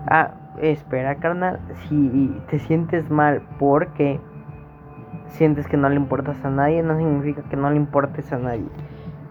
Ah, 0.08 0.34
espera, 0.60 1.16
carnal, 1.16 1.60
si 1.88 2.42
te 2.48 2.58
sientes 2.58 3.10
mal 3.10 3.42
porque 3.58 4.20
sientes 5.28 5.66
que 5.66 5.76
no 5.76 5.88
le 5.88 5.96
importas 5.96 6.44
a 6.44 6.50
nadie, 6.50 6.82
no 6.82 6.96
significa 6.96 7.42
que 7.42 7.56
no 7.56 7.70
le 7.70 7.76
importes 7.76 8.32
a 8.32 8.38
nadie. 8.38 8.66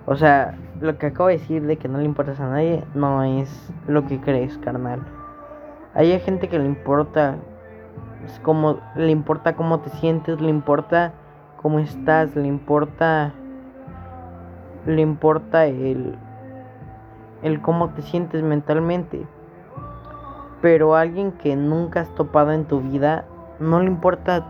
O 0.05 0.15
sea, 0.15 0.57
lo 0.81 0.97
que 0.97 1.07
acabo 1.07 1.29
de 1.29 1.37
decir 1.37 1.63
de 1.63 1.77
que 1.77 1.87
no 1.87 1.99
le 1.99 2.05
importas 2.05 2.39
a 2.39 2.49
nadie 2.49 2.83
no 2.93 3.23
es 3.23 3.73
lo 3.87 4.05
que 4.05 4.19
crees, 4.19 4.57
carnal. 4.57 5.01
Hay 5.93 6.19
gente 6.19 6.49
que 6.49 6.57
le 6.57 6.65
importa 6.65 7.37
es 8.25 8.39
como 8.39 8.79
le 8.95 9.11
importa 9.11 9.55
cómo 9.55 9.79
te 9.79 9.89
sientes, 9.89 10.39
le 10.39 10.49
importa 10.49 11.13
cómo 11.63 11.79
estás, 11.79 12.35
le 12.35 12.45
importa 12.45 13.33
le 14.85 15.01
importa 15.01 15.65
el 15.65 16.17
el 17.41 17.61
cómo 17.61 17.89
te 17.89 18.01
sientes 18.01 18.43
mentalmente. 18.43 19.25
Pero 20.61 20.95
alguien 20.95 21.31
que 21.31 21.55
nunca 21.55 22.01
has 22.01 22.15
topado 22.15 22.51
en 22.51 22.65
tu 22.65 22.81
vida 22.81 23.25
no 23.59 23.79
le 23.79 23.87
importa 23.87 24.45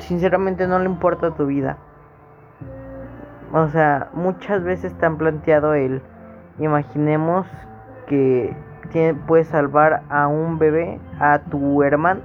sinceramente 0.00 0.66
no 0.66 0.78
le 0.78 0.84
importa 0.84 1.30
tu 1.32 1.46
vida. 1.46 1.78
O 3.52 3.66
sea, 3.68 4.10
muchas 4.12 4.62
veces 4.62 4.92
te 4.94 5.06
han 5.06 5.16
planteado 5.16 5.74
el 5.74 6.02
imaginemos 6.58 7.46
que 8.06 8.54
puedes 9.26 9.48
salvar 9.48 10.02
a 10.10 10.26
un 10.26 10.58
bebé, 10.58 11.00
a 11.20 11.38
tu 11.38 11.82
hermano, 11.82 12.20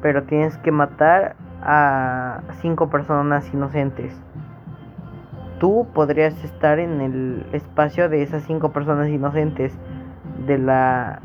pero 0.00 0.22
tienes 0.24 0.56
que 0.58 0.70
matar 0.70 1.34
a 1.62 2.40
cinco 2.60 2.88
personas 2.88 3.52
inocentes. 3.52 4.18
Tú 5.58 5.88
podrías 5.92 6.44
estar 6.44 6.78
en 6.78 7.00
el 7.00 7.46
espacio 7.52 8.08
de 8.08 8.22
esas 8.22 8.44
cinco 8.44 8.72
personas 8.72 9.08
inocentes 9.08 9.76
de 10.46 10.58
la 10.58 11.20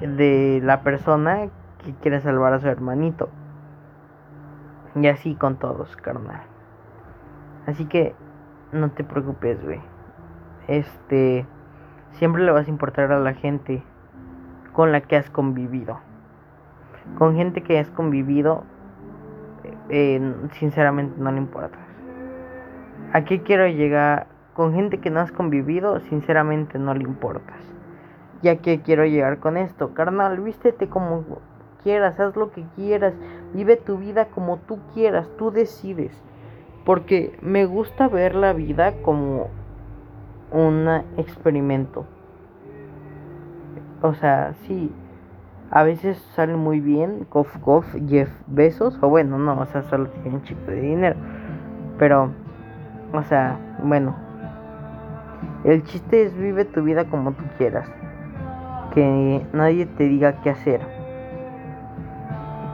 de 0.00 0.60
la 0.64 0.82
persona 0.82 1.48
que 1.84 1.94
quiere 1.94 2.20
salvar 2.20 2.52
a 2.52 2.60
su 2.60 2.68
hermanito. 2.68 3.28
Y 4.96 5.06
así 5.06 5.34
con 5.34 5.56
todos, 5.56 5.96
carnal. 5.96 6.42
Así 7.66 7.84
que 7.84 8.14
no 8.72 8.90
te 8.90 9.04
preocupes, 9.04 9.62
güey. 9.62 9.80
Este 10.66 11.46
siempre 12.12 12.42
le 12.42 12.50
vas 12.50 12.66
a 12.66 12.70
importar 12.70 13.12
a 13.12 13.20
la 13.20 13.34
gente 13.34 13.82
con 14.72 14.92
la 14.92 15.00
que 15.00 15.16
has 15.16 15.30
convivido. 15.30 15.98
Con 17.18 17.36
gente 17.36 17.62
que 17.62 17.78
has 17.78 17.90
convivido, 17.90 18.64
eh, 19.88 20.34
sinceramente 20.58 21.14
no 21.18 21.32
le 21.32 21.38
importa. 21.38 21.78
¿A 23.12 23.24
qué 23.24 23.42
quiero 23.42 23.66
llegar? 23.66 24.26
Con 24.54 24.74
gente 24.74 24.98
que 24.98 25.10
no 25.10 25.20
has 25.20 25.32
convivido, 25.32 26.00
sinceramente 26.00 26.78
no 26.78 26.94
le 26.94 27.04
importas. 27.04 27.56
¿Ya 28.42 28.56
que 28.56 28.80
quiero 28.80 29.04
llegar 29.04 29.38
con 29.38 29.56
esto? 29.56 29.94
Carnal, 29.94 30.40
vístete 30.40 30.88
como 30.88 31.24
quieras, 31.82 32.18
haz 32.20 32.36
lo 32.36 32.50
que 32.50 32.64
quieras, 32.76 33.14
vive 33.54 33.76
tu 33.76 33.98
vida 33.98 34.26
como 34.26 34.58
tú 34.58 34.78
quieras, 34.94 35.28
tú 35.38 35.50
decides. 35.50 36.12
Porque 36.84 37.38
me 37.42 37.66
gusta 37.66 38.08
ver 38.08 38.34
la 38.34 38.52
vida 38.52 38.94
como 39.02 39.48
un 40.50 40.88
experimento. 41.16 42.06
O 44.02 44.14
sea, 44.14 44.54
sí, 44.62 44.92
a 45.72 45.84
veces 45.84 46.18
sale 46.34 46.56
muy 46.56 46.80
bien, 46.80 47.28
Goff 47.30 47.56
Goff, 47.60 47.86
Jeff 48.08 48.28
Besos, 48.48 48.98
o 49.00 49.08
bueno, 49.08 49.38
no, 49.38 49.60
o 49.60 49.66
sea, 49.66 49.82
solo 49.82 50.08
tiene 50.08 50.38
un 50.38 50.42
chico 50.42 50.68
de 50.68 50.80
dinero. 50.80 51.16
Pero, 51.96 52.32
o 53.12 53.22
sea, 53.22 53.56
bueno, 53.84 54.16
el 55.62 55.84
chiste 55.84 56.24
es 56.24 56.36
vive 56.36 56.64
tu 56.64 56.82
vida 56.82 57.04
como 57.04 57.32
tú 57.32 57.44
quieras. 57.56 57.88
Que 58.94 59.46
nadie 59.52 59.86
te 59.86 60.04
diga 60.08 60.40
qué 60.42 60.50
hacer. 60.50 60.80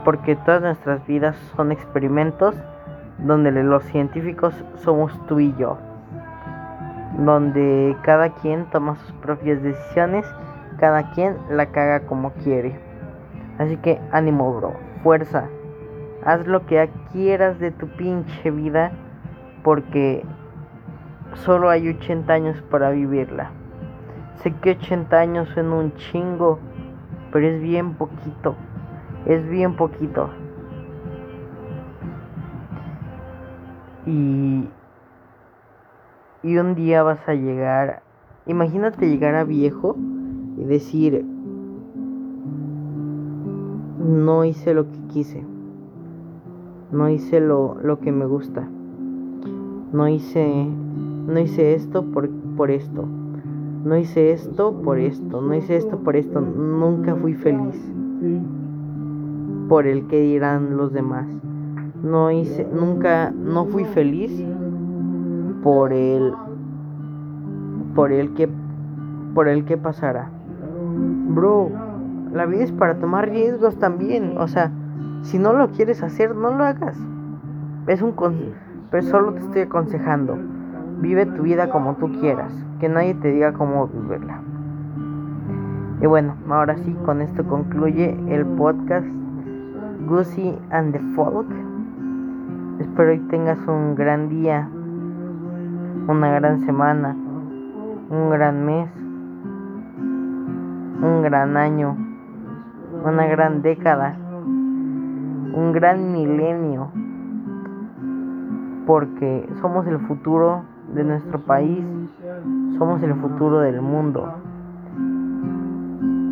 Porque 0.03 0.35
todas 0.35 0.63
nuestras 0.63 1.05
vidas 1.05 1.35
son 1.55 1.71
experimentos 1.71 2.55
donde 3.19 3.51
los 3.51 3.83
científicos 3.83 4.55
somos 4.77 5.13
tú 5.27 5.39
y 5.39 5.53
yo. 5.57 5.77
Donde 7.19 7.95
cada 8.01 8.29
quien 8.29 8.65
toma 8.71 8.95
sus 8.95 9.11
propias 9.13 9.61
decisiones, 9.61 10.25
cada 10.79 11.11
quien 11.11 11.37
la 11.51 11.67
caga 11.67 11.99
como 12.07 12.31
quiere. 12.31 12.86
Así 13.57 13.77
que 13.77 13.99
ánimo, 14.11 14.53
bro. 14.53 14.73
Fuerza. 15.03 15.49
Haz 16.25 16.45
lo 16.47 16.65
que 16.65 16.89
quieras 17.11 17.59
de 17.59 17.71
tu 17.71 17.87
pinche 17.87 18.51
vida. 18.51 18.91
Porque 19.63 20.23
solo 21.33 21.69
hay 21.69 21.89
80 21.89 22.31
años 22.31 22.61
para 22.69 22.91
vivirla. 22.91 23.51
Sé 24.35 24.53
que 24.53 24.71
80 24.71 25.19
años 25.19 25.49
son 25.49 25.73
un 25.73 25.93
chingo. 25.95 26.59
Pero 27.31 27.47
es 27.47 27.61
bien 27.61 27.95
poquito. 27.95 28.55
Es 29.25 29.47
bien 29.49 29.75
poquito. 29.75 30.29
Y, 34.05 34.69
y 36.43 36.57
un 36.57 36.75
día 36.75 37.03
vas 37.03 37.27
a 37.27 37.33
llegar. 37.33 38.01
Imagínate 38.45 39.09
llegar 39.09 39.35
a 39.35 39.43
viejo 39.43 39.97
y 40.57 40.63
decir, 40.63 41.25
no 43.99 44.45
hice 44.45 44.73
lo 44.73 44.89
que 44.91 44.99
quise. 45.13 45.43
No 46.91 47.09
hice 47.09 47.39
lo, 47.39 47.75
lo 47.81 47.99
que 47.99 48.11
me 48.11 48.25
gusta. 48.25 48.67
No 49.91 50.07
hice, 50.07 50.67
no 51.27 51.39
hice 51.39 51.73
esto 51.73 52.03
por, 52.03 52.29
por 52.55 52.71
esto. 52.71 53.05
No 53.83 53.97
hice 53.97 54.31
esto 54.31 54.81
por 54.83 54.99
esto. 54.99 55.41
No 55.41 55.53
hice 55.53 55.77
esto 55.77 55.97
por 55.97 56.15
esto. 56.15 56.41
Nunca 56.41 57.15
fui 57.15 57.33
feliz. 57.33 57.75
Por 59.69 59.87
el 59.87 60.07
que 60.07 60.21
dirán 60.21 60.77
los 60.77 60.93
demás. 60.93 61.27
No 62.03 62.31
hice, 62.31 62.65
nunca, 62.71 63.31
no 63.31 63.65
fui 63.65 63.83
feliz 63.83 64.31
por 65.63 65.91
el, 65.91 66.31
por 67.95 68.11
el 68.11 68.33
que, 68.33 68.47
por 69.33 69.47
el 69.47 69.65
que 69.65 69.77
pasara. 69.77 70.29
Bro, 71.29 71.71
la 72.37 72.45
vida 72.45 72.63
es 72.63 72.71
para 72.71 72.99
tomar 72.99 73.29
riesgos 73.29 73.77
también. 73.77 74.37
O 74.37 74.47
sea, 74.47 74.71
si 75.23 75.39
no 75.39 75.53
lo 75.53 75.69
quieres 75.71 76.03
hacer, 76.03 76.35
no 76.35 76.53
lo 76.53 76.63
hagas. 76.63 76.97
Es 77.87 78.01
un 78.01 78.13
pero 78.91 79.03
solo 79.03 79.33
te 79.33 79.39
estoy 79.39 79.61
aconsejando. 79.63 80.37
Vive 80.99 81.25
tu 81.25 81.41
vida 81.43 81.69
como 81.69 81.95
tú 81.95 82.11
quieras. 82.19 82.53
Que 82.79 82.87
nadie 82.87 83.15
te 83.15 83.31
diga 83.31 83.53
cómo 83.53 83.87
vivirla. 83.87 84.39
Y 85.99 86.05
bueno, 86.05 86.35
ahora 86.49 86.77
sí, 86.77 86.95
con 87.05 87.21
esto 87.21 87.43
concluye 87.43 88.15
el 88.29 88.45
podcast 88.45 89.07
Goosey 90.07 90.57
and 90.69 90.93
the 90.93 90.99
Folk. 91.15 91.47
Espero 92.79 93.13
que 93.13 93.29
tengas 93.31 93.57
un 93.67 93.95
gran 93.95 94.29
día, 94.29 94.69
una 96.07 96.31
gran 96.35 96.63
semana, 96.65 97.15
un 98.09 98.29
gran 98.29 98.63
mes, 98.63 98.89
un 101.01 101.23
gran 101.23 101.57
año 101.57 102.06
una 103.03 103.25
gran 103.27 103.61
década, 103.61 104.15
un 104.45 105.71
gran 105.73 106.11
milenio, 106.11 106.91
porque 108.85 109.47
somos 109.61 109.85
el 109.87 109.99
futuro 109.99 110.63
de 110.93 111.03
nuestro 111.03 111.39
país, 111.39 111.83
somos 112.77 113.01
el 113.03 113.13
futuro 113.15 113.59
del 113.59 113.81
mundo 113.81 114.33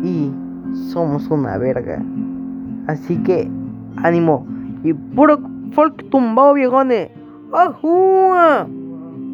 y 0.02 0.32
somos 0.92 1.30
una 1.30 1.58
verga. 1.58 2.02
Así 2.86 3.22
que 3.22 3.50
ánimo 3.96 4.46
y 4.82 4.92
puro 4.92 5.38
folk 5.72 6.08
tumbado 6.10 6.54
viejones. 6.54 7.10
¡Ajúa! 7.52 8.66